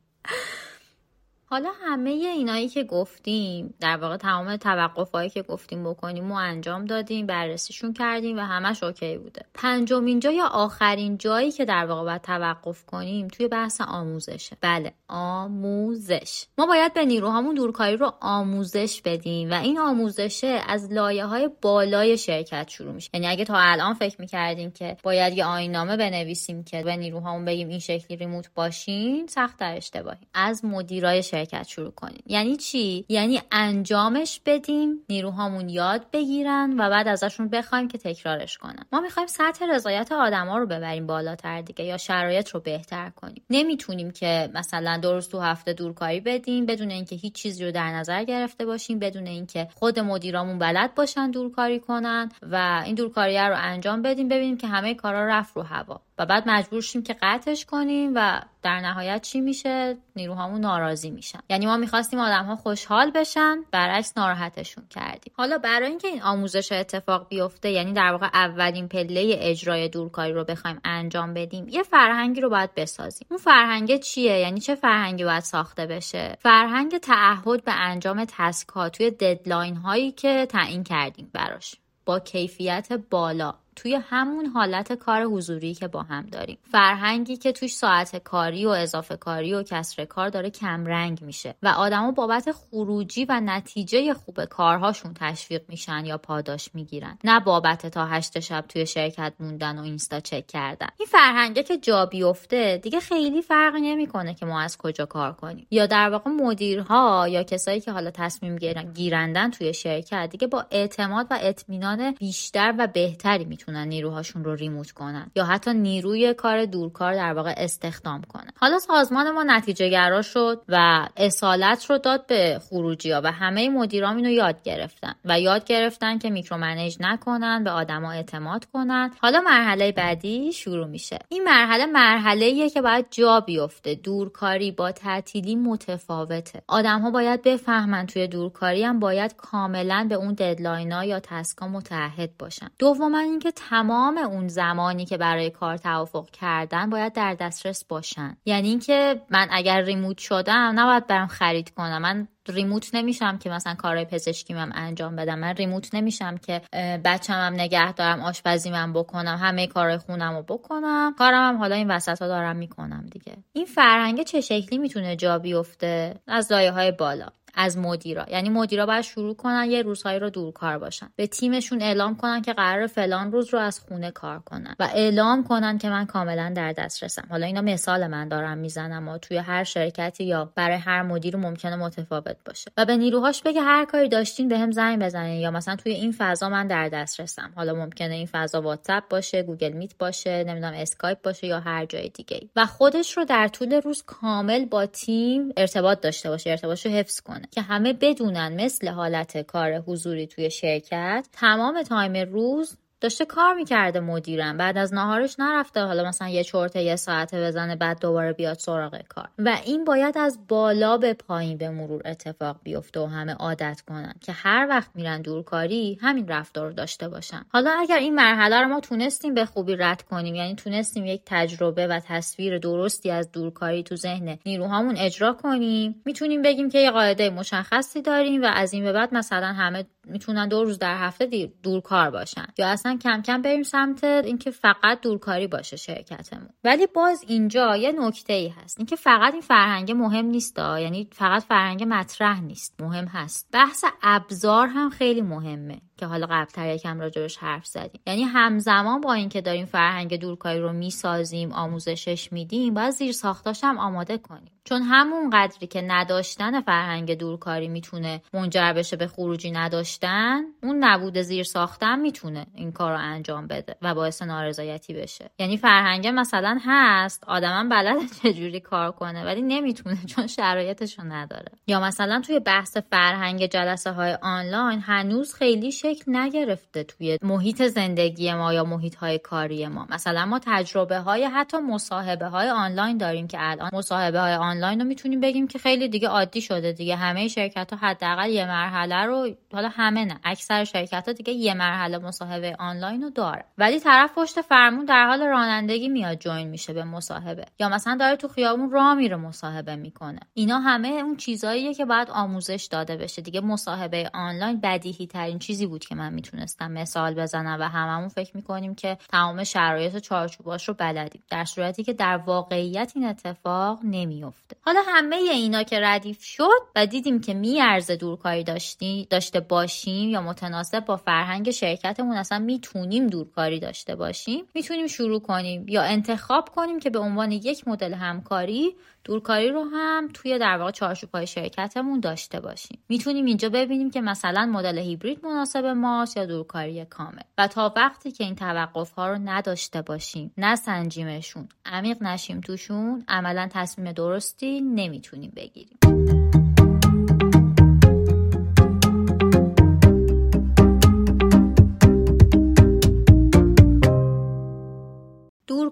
حالا 1.53 1.71
همه 1.85 2.09
اینایی 2.09 2.69
که 2.69 2.83
گفتیم 2.83 3.73
در 3.79 3.97
واقع 3.97 4.17
تمام 4.17 4.55
توقفهایی 4.55 5.29
که 5.29 5.41
گفتیم 5.41 5.83
بکنیم 5.83 6.31
و 6.31 6.35
انجام 6.35 6.85
دادیم 6.85 7.25
بررسیشون 7.25 7.93
کردیم 7.93 8.37
و 8.37 8.39
همش 8.39 8.83
اوکی 8.83 9.17
بوده. 9.17 9.41
پنجمین 9.53 10.19
جا 10.19 10.31
یا 10.31 10.47
آخرین 10.47 11.17
جایی 11.17 11.51
که 11.51 11.65
در 11.65 11.85
واقع 11.85 12.03
باید 12.03 12.21
توقف 12.21 12.85
کنیم 12.85 13.27
توی 13.27 13.47
بحث 13.47 13.81
آموزشه. 13.81 14.57
بله 14.61 14.93
آموزش. 15.07 16.45
ما 16.57 16.65
باید 16.65 16.93
به 16.93 17.05
نیروهامون 17.05 17.55
دورکاری 17.55 17.97
رو 17.97 18.13
آموزش 18.21 19.01
بدیم 19.05 19.51
و 19.51 19.53
این 19.53 19.79
آموزشه 19.79 20.61
از 20.67 20.91
لایه 20.91 21.25
های 21.25 21.49
بالای 21.61 22.17
شرکت 22.17 22.69
شروع 22.69 22.91
میشه. 22.91 23.09
یعنی 23.13 23.27
اگه 23.27 23.45
تا 23.45 23.55
الان 23.57 23.93
فکر 23.93 24.21
می‌کردیم 24.21 24.71
که 24.71 24.97
باید 25.03 25.37
یه 25.37 25.45
آینامه 25.45 25.97
بنویسیم 25.97 26.63
که 26.63 26.83
به 26.83 26.95
نیروهامون 26.95 27.45
بگیم 27.45 27.69
این 27.69 27.79
شکلی 27.79 28.17
ریموت 28.17 28.49
باشین 28.55 29.27
سخت 29.27 29.59
در 29.59 29.77
اشتباهی 29.77 30.27
از 30.33 30.65
مدیرای 30.65 31.23
شرکت. 31.23 31.42
شرکت 31.43 31.67
شروع 31.67 31.91
کنیم. 31.91 32.23
یعنی 32.27 32.55
چی؟ 32.55 33.05
یعنی 33.09 33.41
انجامش 33.51 34.41
بدیم 34.45 35.03
نیروهامون 35.09 35.69
یاد 35.69 36.05
بگیرن 36.13 36.79
و 36.79 36.89
بعد 36.89 37.07
ازشون 37.07 37.47
بخوایم 37.47 37.87
که 37.87 37.97
تکرارش 37.97 38.57
کنن. 38.57 38.85
ما 38.91 38.99
می‌خوایم 38.99 39.27
سطح 39.27 39.65
رضایت 39.65 40.11
آدما 40.11 40.57
رو 40.57 40.65
ببریم 40.65 41.07
بالاتر 41.07 41.61
دیگه 41.61 41.85
یا 41.85 41.97
شرایط 41.97 42.49
رو 42.49 42.59
بهتر 42.59 43.09
کنیم. 43.09 43.43
نمی‌تونیم 43.49 44.11
که 44.11 44.49
مثلا 44.53 44.97
دو 44.97 45.13
روز 45.13 45.29
تو 45.29 45.39
هفته 45.39 45.73
دورکاری 45.73 46.19
بدیم 46.19 46.65
بدون 46.65 46.91
اینکه 46.91 47.15
هیچ 47.15 47.33
چیزی 47.33 47.65
رو 47.65 47.71
در 47.71 47.91
نظر 47.91 48.23
گرفته 48.23 48.65
باشیم 48.65 48.99
بدون 48.99 49.27
اینکه 49.27 49.67
خود 49.75 49.99
مدیرامون 49.99 50.59
بلد 50.59 50.95
باشن 50.95 51.31
دورکاری 51.31 51.79
کنن 51.79 52.31
و 52.41 52.83
این 52.85 52.95
دورکاری 52.95 53.37
رو 53.37 53.55
انجام 53.57 54.01
بدیم 54.01 54.27
ببینیم 54.27 54.57
که 54.57 54.67
همه 54.67 54.93
کارا 54.93 55.27
رفت 55.27 55.55
رو 55.55 55.61
هوا. 55.61 56.01
و 56.17 56.25
بعد 56.25 56.43
مجبور 56.47 56.81
شیم 56.81 57.03
که 57.03 57.15
قطعش 57.21 57.65
کنیم 57.65 58.11
و 58.15 58.41
در 58.63 58.79
نهایت 58.79 59.21
چی 59.21 59.41
میشه؟ 59.41 59.97
نیروهامون 60.15 60.61
ناراضی 60.61 61.09
میشن. 61.09 61.39
یعنی 61.49 61.65
ما 61.65 61.77
می‌خواستیم 61.77 62.19
آدم 62.19 62.45
ها 62.45 62.55
خوشحال 62.55 63.11
بشن 63.11 63.57
برعکس 63.71 64.17
ناراحتشون 64.17 64.83
کردیم. 64.89 65.33
حالا 65.37 65.57
برای 65.57 65.89
اینکه 65.89 66.07
این 66.07 66.21
آموزش 66.21 66.71
اتفاق 66.71 67.27
بیفته 67.29 67.71
یعنی 67.71 67.93
در 67.93 68.11
واقع 68.11 68.29
اولین 68.33 68.87
پله 68.87 69.37
اجرای 69.39 69.89
دورکاری 69.89 70.33
رو 70.33 70.43
بخوایم 70.43 70.79
انجام 70.83 71.33
بدیم 71.33 71.67
یه 71.69 71.83
فرهنگی 71.83 72.41
رو 72.41 72.49
باید 72.49 72.73
بسازیم. 72.75 73.27
اون 73.31 73.39
فرهنگ 73.39 73.99
چیه؟ 73.99 74.39
یعنی 74.39 74.59
چه 74.59 74.75
فرهنگی 74.75 75.23
باید 75.23 75.43
ساخته 75.43 75.85
بشه؟ 75.85 76.37
فرهنگ 76.39 76.97
تعهد 76.97 77.63
به 77.63 77.73
انجام 77.73 78.25
تسک 78.25 78.67
توی 78.93 79.11
ددلاین 79.11 79.75
هایی 79.75 80.11
که 80.11 80.45
تعیین 80.45 80.83
کردیم 80.83 81.29
براش. 81.33 81.75
با 82.05 82.19
کیفیت 82.19 82.87
بالا. 83.09 83.62
توی 83.75 83.95
همون 83.95 84.45
حالت 84.45 84.93
کار 84.93 85.23
حضوری 85.23 85.73
که 85.73 85.87
با 85.87 86.03
هم 86.03 86.25
داریم. 86.25 86.57
فرهنگی 86.71 87.37
که 87.37 87.51
توش 87.51 87.75
ساعت 87.75 88.15
کاری 88.23 88.65
و 88.65 88.69
اضافه 88.69 89.15
کاری 89.15 89.53
و 89.53 89.63
کسر 89.63 90.05
کار 90.05 90.29
داره 90.29 90.49
کمرنگ 90.49 91.21
میشه 91.21 91.55
و 91.63 91.67
آدما 91.67 92.11
بابت 92.11 92.51
خروجی 92.51 93.25
و 93.25 93.39
نتیجه 93.39 94.13
خوب 94.13 94.45
کارهاشون 94.45 95.13
تشویق 95.13 95.61
میشن 95.67 96.05
یا 96.05 96.17
پاداش 96.17 96.69
می‌گیرن. 96.73 97.17
نه 97.23 97.39
بابت 97.39 97.87
تا 97.87 98.05
هشت 98.05 98.39
شب 98.39 98.65
توی 98.69 98.85
شرکت 98.85 99.33
موندن 99.39 99.79
و 99.79 99.81
اینستا 99.83 100.19
چک 100.19 100.47
کردن. 100.47 100.87
این 100.99 101.07
فرهنگه 101.07 101.63
که 101.63 101.77
جا 101.77 102.05
بیفته 102.05 102.79
دیگه 102.83 102.99
خیلی 102.99 103.41
فرقی 103.41 103.81
نمی‌کنه 103.81 104.33
که 104.33 104.45
ما 104.45 104.61
از 104.61 104.77
کجا 104.77 105.05
کار 105.05 105.33
کنیم. 105.33 105.67
یا 105.71 105.85
در 105.85 106.09
واقع 106.09 106.31
مدیرها 106.31 107.27
یا 107.27 107.43
کسایی 107.43 107.81
که 107.81 107.91
حالا 107.91 108.11
تصمیم 108.11 108.55
گیرنده 108.93 109.43
ان 109.43 109.51
توی 109.51 109.73
شرکت 109.73 110.29
دیگه 110.31 110.47
با 110.47 110.65
اعتماد 110.71 111.27
و 111.31 111.37
اطمینان 111.41 112.11
بیشتر 112.11 112.75
و 112.77 112.87
بهتری 112.87 113.45
می‌تونن 113.67 113.87
نیروهاشون 113.87 114.43
رو 114.43 114.55
remote 114.55 114.91
کنن 114.91 115.31
یا 115.35 115.45
حتی 115.45 115.73
نیروی 115.73 116.33
کار 116.33 116.65
دورکار 116.65 117.15
در 117.15 117.33
واقع 117.33 117.53
استخدام 117.57 118.21
کنن. 118.21 118.49
حالا 118.59 118.79
سازمان 118.79 119.31
ما 119.31 119.43
نتیجه 119.43 119.89
گرا 119.89 120.21
شد 120.21 120.61
و 120.69 121.07
اصالت 121.17 121.85
رو 121.85 121.97
داد 121.97 122.27
به 122.27 122.61
خروجی 122.69 123.11
ها 123.11 123.21
و 123.23 123.31
همه 123.31 123.69
مدیران 123.69 124.15
اینو 124.15 124.29
یاد 124.29 124.63
گرفتن 124.63 125.13
و 125.25 125.39
یاد 125.39 125.65
گرفتن 125.65 126.17
که 126.17 126.29
micromanage 126.29 126.97
نکنن 126.99 127.63
به 127.63 127.69
آدما 127.71 128.11
اعتماد 128.11 128.65
کنن. 128.65 129.11
حالا 129.21 129.41
مرحله 129.41 129.91
بعدی 129.91 130.53
شروع 130.53 130.87
میشه. 130.87 131.19
این 131.29 131.43
مرحله 131.43 131.85
مرحله 131.85 132.69
که 132.69 132.81
باید 132.81 133.05
جا 133.11 133.39
بیفته. 133.39 133.95
دورکاری 133.95 134.71
با 134.71 134.91
تعطیلی 134.91 135.55
متفاوته. 135.55 136.61
آدم 136.67 137.01
ها 137.01 137.11
باید 137.11 137.41
بفهمن 137.41 138.05
توی 138.05 138.27
دورکاری 138.27 138.83
هم 138.83 138.99
باید 138.99 139.35
کاملا 139.35 140.05
به 140.09 140.15
اون 140.15 140.33
deadline 140.33 140.91
یا 140.91 141.19
task 141.19 141.58
ا 141.58 141.67
متعهد 141.67 142.37
باشن. 142.39 142.67
دوما 142.79 143.19
اینکه 143.19 143.51
تمام 143.55 144.17
اون 144.17 144.47
زمانی 144.47 145.05
که 145.05 145.17
برای 145.17 145.49
کار 145.49 145.77
توافق 145.77 146.29
کردن 146.29 146.89
باید 146.89 147.13
در 147.13 147.33
دسترس 147.33 147.85
باشن. 147.85 148.37
یعنی 148.45 148.69
اینکه 148.69 149.21
من 149.29 149.47
اگر 149.51 149.81
ریموت 149.81 150.17
شدم 150.17 150.73
نباید 150.75 151.07
برم 151.07 151.27
خرید 151.27 151.73
کنم. 151.73 152.01
من 152.01 152.27
ریموت 152.47 152.95
نمیشم 152.95 153.37
که 153.37 153.49
مثلا 153.49 153.75
کارهای 153.75 154.05
پزشکی 154.05 154.53
هم 154.53 154.71
انجام 154.75 155.15
بدم. 155.15 155.39
من 155.39 155.53
ریموت 155.55 155.95
نمیشم 155.95 156.37
که 156.37 156.61
بچم 157.05 157.33
هم 157.33 157.53
نگه 157.53 157.93
دارم 157.93 158.21
آشپزی 158.21 158.71
من 158.71 158.93
بکنم 158.93 159.39
همه 159.41 159.67
کارهای 159.67 159.97
خونم 159.97 160.35
رو 160.35 160.43
بکنم. 160.43 161.15
کارم 161.17 161.53
هم 161.53 161.57
حالا 161.57 161.75
این 161.75 161.91
وسط 161.91 162.21
ها 162.21 162.27
دارم 162.27 162.55
می‌کنم 162.55 163.05
دیگه. 163.11 163.37
این 163.53 163.65
فرهنگ 163.65 164.23
چه 164.23 164.41
شکلی 164.41 164.77
می‌تونه 164.77 165.15
جا 165.15 165.39
بیفته؟ 165.39 166.15
از 166.27 166.51
لایه 166.51 166.71
های 166.71 166.91
بالا. 166.91 167.27
از 167.53 167.77
مدیرا. 167.77 168.25
یعنی 168.31 168.49
مدیرا 168.49 168.85
باید 168.85 169.01
شروع 169.01 169.35
کنن 169.35 169.67
یه 169.69 169.81
روزهایی 169.81 170.19
رو 170.19 170.29
دور 170.29 170.53
کار 170.53 170.77
باشن. 170.77 171.09
به 171.15 171.27
تیمشون 171.27 171.81
اعلام 171.81 172.15
کنن 172.15 172.41
که 172.41 172.53
قرار 172.53 172.87
فلان 172.87 173.31
روز 173.31 173.53
رو 173.53 173.59
از 173.59 173.79
خونه 173.79 174.11
کار 174.11 174.39
کنن 174.39 174.75
و 174.79 174.89
اعلام 174.93 175.43
کنن 175.43 175.77
که 175.77 175.89
من 175.89 176.05
کاملا 176.05 176.53
در 176.55 176.71
دسترسم. 176.71 177.27
حالا 177.29 177.45
اینا 177.45 177.61
مثال 177.61 178.07
من 178.07 178.27
دارم 178.27 178.57
می‌زنم 178.57 179.07
و 179.07 179.17
توی 179.17 179.37
هر 179.37 179.63
شرکتی 179.63 180.23
یا 180.23 180.51
برای 180.55 180.77
هر 180.77 181.01
مدیر 181.01 181.35
ممکنه 181.35 181.75
متفاوت 181.75 182.37
باشه. 182.45 182.71
و 182.77 182.85
به 182.85 182.97
نیروهاش 182.97 183.41
بگه 183.41 183.61
هر 183.61 183.85
کاری 183.85 184.09
داشتین 184.09 184.47
به 184.47 184.57
هم 184.57 184.71
زنگ 184.71 185.03
بزنین 185.03 185.39
یا 185.41 185.51
مثلا 185.51 185.75
توی 185.75 185.91
این 185.91 186.15
فضا 186.17 186.49
من 186.49 186.67
در 186.67 186.89
دسترسم. 186.89 187.53
حالا 187.55 187.73
ممکنه 187.73 188.15
این 188.15 188.27
فضا 188.31 188.61
واتساپ 188.61 189.03
باشه 189.09 189.43
گوگل 189.43 189.71
میت 189.71 189.97
باشه 189.97 190.43
نمی‌دونم 190.43 190.73
اسکایپ 190.73 191.21
باشه 191.21 191.47
یا 191.47 191.59
هر 191.59 191.85
جای 191.85 192.09
دیگه 192.09 192.49
و 192.55 192.65
خودش 192.65 193.17
رو 193.17 193.25
در 193.25 193.47
طول 193.47 193.73
روز 193.73 194.03
کامل 194.05 194.65
با 194.65 194.85
تیم 194.85 195.53
ارتباط 195.57 196.01
داشته 196.01 196.29
باشه 196.29 196.49
ارتباطش 196.49 196.85
رو 196.85 196.91
حفظ 196.91 197.21
کنه. 197.21 197.42
که 197.51 197.61
همه 197.61 197.93
بدونن 197.93 198.63
مثل 198.63 198.87
حالت 198.87 199.37
کار 199.37 199.73
حضوری 199.73 200.27
توی 200.27 200.51
شرکت 200.51 201.27
تمام 201.31 201.83
time 201.83 202.31
روز 202.31 202.77
داشته 203.03 203.25
کار 203.25 203.53
می‌کرده 203.53 203.99
نمی‌دونم 203.99 204.57
بعد 204.57 204.77
از 204.77 204.93
ناهارش 204.93 205.35
نرفته 205.39 205.81
حالا 205.81 206.03
مثلا 206.09 206.27
یه 206.27 206.43
چرته 206.43 206.83
یه 206.83 206.95
ساعته 206.95 207.41
بزنه 207.41 207.75
بعد 207.75 207.99
دوباره 207.99 208.33
بیاد 208.33 208.57
سراغ 208.59 209.01
کار. 209.09 209.29
و 209.39 209.57
این 209.65 209.85
باید 209.85 210.17
از 210.17 210.39
بالا 210.47 210.97
به 210.97 211.13
پایین 211.13 211.57
به 211.57 211.69
مرور 211.69 212.01
اتفاق 212.05 212.59
بیفته 212.63 212.99
و 212.99 213.05
همه 213.05 213.33
عادت 213.33 213.81
کنن 213.87 214.13
که 214.21 214.31
هر 214.31 214.67
وقت 214.69 214.89
میرن 214.95 215.21
دورکاری 215.21 215.97
همین 216.01 216.27
رفتار 216.27 216.67
رو 216.67 216.73
داشته 216.73 217.09
باشن. 217.09 217.45
حالا 217.49 217.71
اگر 217.79 217.97
این 217.97 218.15
مرحله 218.15 218.61
رو 218.61 218.67
ما 218.67 218.79
تونستیم 218.79 219.33
به 219.33 219.45
خوبی 219.45 219.75
رد 219.75 220.01
کنیم 220.01 220.35
یعنی 220.35 220.55
تونستیم 220.55 221.05
یک 221.05 221.21
تجربه 221.25 221.87
و 221.87 221.99
تصویر 221.99 222.57
درستی 222.57 223.11
از 223.11 223.31
دورکاری 223.31 223.83
تو 223.83 223.95
ذهن 223.95 224.37
نیروهامون 224.45 224.97
اجرا 224.97 225.33
کنیم 225.33 226.01
می‌تونیم 226.05 226.41
بگیم 226.41 226.69
که 226.69 226.79
یه 226.79 226.91
قاعده 226.91 227.29
مشخصی 227.29 228.01
داریم 228.01 228.41
و 228.41 228.45
از 228.45 228.73
این 228.73 228.83
به 228.83 228.91
بعد 228.91 229.13
مثلا 229.13 229.47
همه 229.47 229.85
می‌تونن 230.05 230.47
دو 230.47 230.63
روز 230.63 230.79
در 230.79 230.97
هفته 230.97 231.51
دورکار 231.63 232.09
باشن. 232.09 232.45
یا 232.57 232.67
اصلا 232.67 232.92
کم 232.97 233.21
کم 233.21 233.41
بریم 233.41 233.63
سمت 233.63 234.03
اینکه 234.03 234.51
فقط 234.51 235.01
دورکاری 235.01 235.47
باشه 235.47 235.75
شرکتمون. 235.77 236.49
ولی 236.63 236.87
باز 236.87 237.23
اینجا 237.27 237.77
یه 237.77 237.91
نکته 237.91 238.33
ای 238.33 238.47
هست. 238.47 238.79
اینکه 238.79 238.95
فقط 238.95 239.33
این 239.33 239.41
فرهنگ 239.41 239.91
مهم 239.91 240.25
نیست 240.25 240.59
یعنی 240.59 241.09
فقط 241.11 241.43
فرهنگ 241.43 241.83
مطرح 241.87 242.41
نیست. 242.41 242.81
مهم 242.81 243.05
هست. 243.05 243.47
بحث 243.51 243.83
ابزار 244.01 244.67
هم 244.67 244.89
خیلی 244.89 245.21
مهمه. 245.21 245.81
که 245.97 246.05
حالا 246.05 246.27
قبلتر 246.27 246.75
یکم 246.75 246.99
راجبش 246.99 247.37
حرف 247.37 247.65
زدیم. 247.65 248.01
یعنی 248.07 248.23
همزمان 248.23 249.01
با 249.01 249.13
اینکه 249.13 249.41
داریم 249.41 249.65
فرهنگ 249.65 250.19
دورکاری 250.19 250.59
رو 250.59 250.73
می‌سازیم 250.73 251.51
آموزشش 251.51 252.31
میدیم 252.31 252.73
باید 252.73 252.89
زیر 252.89 253.11
ساختاش 253.11 253.63
هم 253.63 253.77
آماده 253.77 254.17
کنیم. 254.17 254.51
چون 254.65 254.81
همون 254.81 255.29
قدری 255.29 255.67
که 255.67 255.81
نداشتن 255.81 256.61
فرهنگ 256.61 257.17
دورکاری 257.17 257.67
می‌تونه 257.67 258.21
منجر 258.33 258.73
بشه 258.73 258.97
به 258.97 259.07
خروجی 259.07 259.51
نداشتن 259.51 260.43
اون 260.63 260.83
نبود 260.83 261.17
زیر 261.17 261.43
ساختن 261.43 261.99
می‌تونه 261.99 262.45
این 262.55 262.71
کار 262.71 262.91
رو 262.91 262.99
انجام 262.99 263.47
بده 263.47 263.75
و 263.81 263.95
باعث 263.95 264.21
نارضایتی 264.21 264.93
بشه. 264.93 265.29
یعنی 265.39 265.57
فرهنگ 265.57 266.07
مثلا 266.07 266.59
هست 266.65 267.23
آدما 267.27 267.69
بلد 267.69 267.97
چجوری 268.23 268.59
کار 268.59 268.91
کنه 268.91 269.25
ولی 269.25 269.41
نمی‌تونه 269.41 269.97
چون 270.05 270.27
شرایطش 270.27 270.99
نداره. 270.99 271.51
یا 271.67 271.79
مثلا 271.79 272.21
توی 272.21 272.39
بحث 272.39 272.77
فرهنگ 272.77 273.45
جلسه 273.45 273.91
های 273.91 274.17
آنلاین 274.21 274.79
هنوز 274.79 275.33
خیلی 275.33 275.71
شکل 275.83 276.15
نگرفته 276.15 276.83
توی 276.83 277.17
محیط 277.21 277.61
زندگی 277.61 278.33
ما 278.33 278.53
یا 278.53 278.63
محیط 278.63 278.95
های 278.95 279.19
کاری 279.19 279.67
ما. 279.67 279.87
مثلا 279.89 280.25
ما 280.25 280.39
تجربه 280.45 280.99
های 280.99 281.23
حتی 281.23 281.57
مصاحبه 281.57 282.27
های 282.27 282.49
آنلاین 282.49 282.97
داریم 282.97 283.27
که 283.27 283.37
الان 283.39 283.69
مصاحبه 283.73 284.19
های 284.19 284.33
آنلاین 284.33 284.79
رو 284.79 284.85
می‌تونیم 284.85 285.19
بگیم 285.19 285.47
که 285.47 285.59
خیلی 285.59 285.89
دیگه 285.89 286.07
عادی 286.07 286.41
شده. 286.41 286.71
دیگه 286.71 286.95
همه 286.95 287.27
شرکت 287.27 287.73
ها 287.73 287.87
حداقل 287.87 288.29
یه 288.29 288.45
مرحله 288.45 288.95
رو 288.95 289.29
حالا 289.53 289.69
همه 289.71 290.05
نه 290.05 290.19
اکثر 290.23 290.63
شرکت 290.63 291.07
ها 291.07 291.13
دیگه 291.13 291.33
یه 291.33 291.53
مرحله 291.53 291.97
مصاحبه 291.97 292.55
آنلاین 292.59 293.01
رو 293.01 293.09
داره. 293.09 293.45
ولی 293.57 293.79
طرف 293.79 294.11
پشت 294.15 294.41
فرمون 294.41 294.85
در 294.85 295.05
حال 295.07 295.21
رانندگی 295.21 295.89
میاد 295.89 296.17
جوین 296.17 296.47
میشه 296.47 296.73
به 296.73 296.83
مصاحبه. 296.83 297.45
یا 297.59 297.69
مثلا 297.69 297.97
داره 297.99 298.15
تو 298.15 298.27
خیابون 298.27 298.71
راه 298.71 298.93
میره 298.93 299.15
مصاحبه 299.15 299.75
می‌کنه. 299.75 300.19
اینا 300.33 300.59
همه 300.59 300.87
اون 300.87 301.15
چیزاییه 301.15 301.73
که 301.73 301.85
باید 301.85 302.09
آموزش 302.11 302.67
داده 302.71 302.97
بشه. 302.97 303.21
دیگه 303.21 303.41
مصاحبه 303.41 304.09
آنلاین 304.13 304.59
بدیهی 304.59 305.07
ترین 305.07 305.39
چیزی 305.39 305.65
بود 305.73 305.85
که 305.85 305.95
من 305.95 306.13
می‌تونستم 306.13 306.71
مثال 306.71 307.13
بزنم 307.13 307.57
و 307.59 307.63
هممون 307.63 308.07
فکر 308.07 308.37
می‌کنیم 308.37 308.75
که 308.75 308.97
تمام 309.09 309.43
شرایط 309.43 309.95
و 309.95 309.99
چارچوباش 309.99 310.67
رو 310.67 310.73
بلدیم. 310.73 311.23
در 311.29 311.45
صورتی 311.45 311.83
که 311.83 311.93
در 311.93 312.17
واقعیت 312.17 312.91
این 312.95 313.05
اتفاق 313.05 313.79
نمیفته 313.83 314.55
حالا 314.61 314.79
همه 314.87 315.15
اینا 315.15 315.63
که 315.63 315.79
ردیف 315.81 316.23
شد 316.23 316.61
و 316.75 316.85
دیدیم 316.85 317.21
که 317.21 317.33
میارزه 317.33 317.95
دورکاری 317.95 318.43
داشتی 318.43 319.07
داشته 319.09 319.39
باشیم 319.39 320.09
یا 320.09 320.21
متناسب 320.21 320.85
با 320.85 320.97
فرهنگ 320.97 321.51
شرکتمون 321.51 322.17
اصلا 322.17 322.39
می‌تونیم 322.39 323.07
دورکاری 323.07 323.59
داشته 323.59 323.95
باشیم 323.95 324.45
می‌تونیم 324.55 324.87
شروع 324.87 325.21
کنیم 325.21 325.65
یا 325.67 325.81
انتخاب 325.81 326.49
کنیم 326.49 326.79
که 326.79 326.89
به 326.89 326.99
عنوان 326.99 327.31
یک 327.31 327.67
مدل 327.67 327.93
همکاری 327.93 328.75
دورکاری 329.03 329.49
رو 329.49 329.63
هم 329.63 330.09
توی 330.13 330.39
در 330.39 330.57
واقع 330.57 331.25
شرکتمون 331.25 331.99
داشته 331.99 332.39
باشیم. 332.39 332.79
می‌تونیم 332.89 333.25
اینجا 333.25 333.49
ببینیم 333.49 333.91
که 333.91 334.01
مثلا 334.01 334.45
مدل 334.45 334.77
هیبرید 334.77 335.25
مناسب 335.25 335.65
ماست 335.65 336.17
یا 336.17 336.25
دورکاری 336.25 336.85
کامل. 336.85 337.21
و 337.37 337.47
تا 337.47 337.73
وقتی 337.75 338.11
که 338.11 338.23
این 338.23 338.35
توقف 338.35 338.91
ها 338.91 339.09
رو 339.09 339.17
نداشته 339.25 339.81
باشیم 339.81 340.31
نسنجیمشون 340.37 341.49
عمیق 341.65 342.03
نشیم 342.03 342.41
توشون 342.41 343.03
عملا 343.07 343.49
تصمیم 343.51 343.91
درستی 343.91 344.61
نمی‌تونیم 344.61 345.33
بگیریم. 345.35 345.77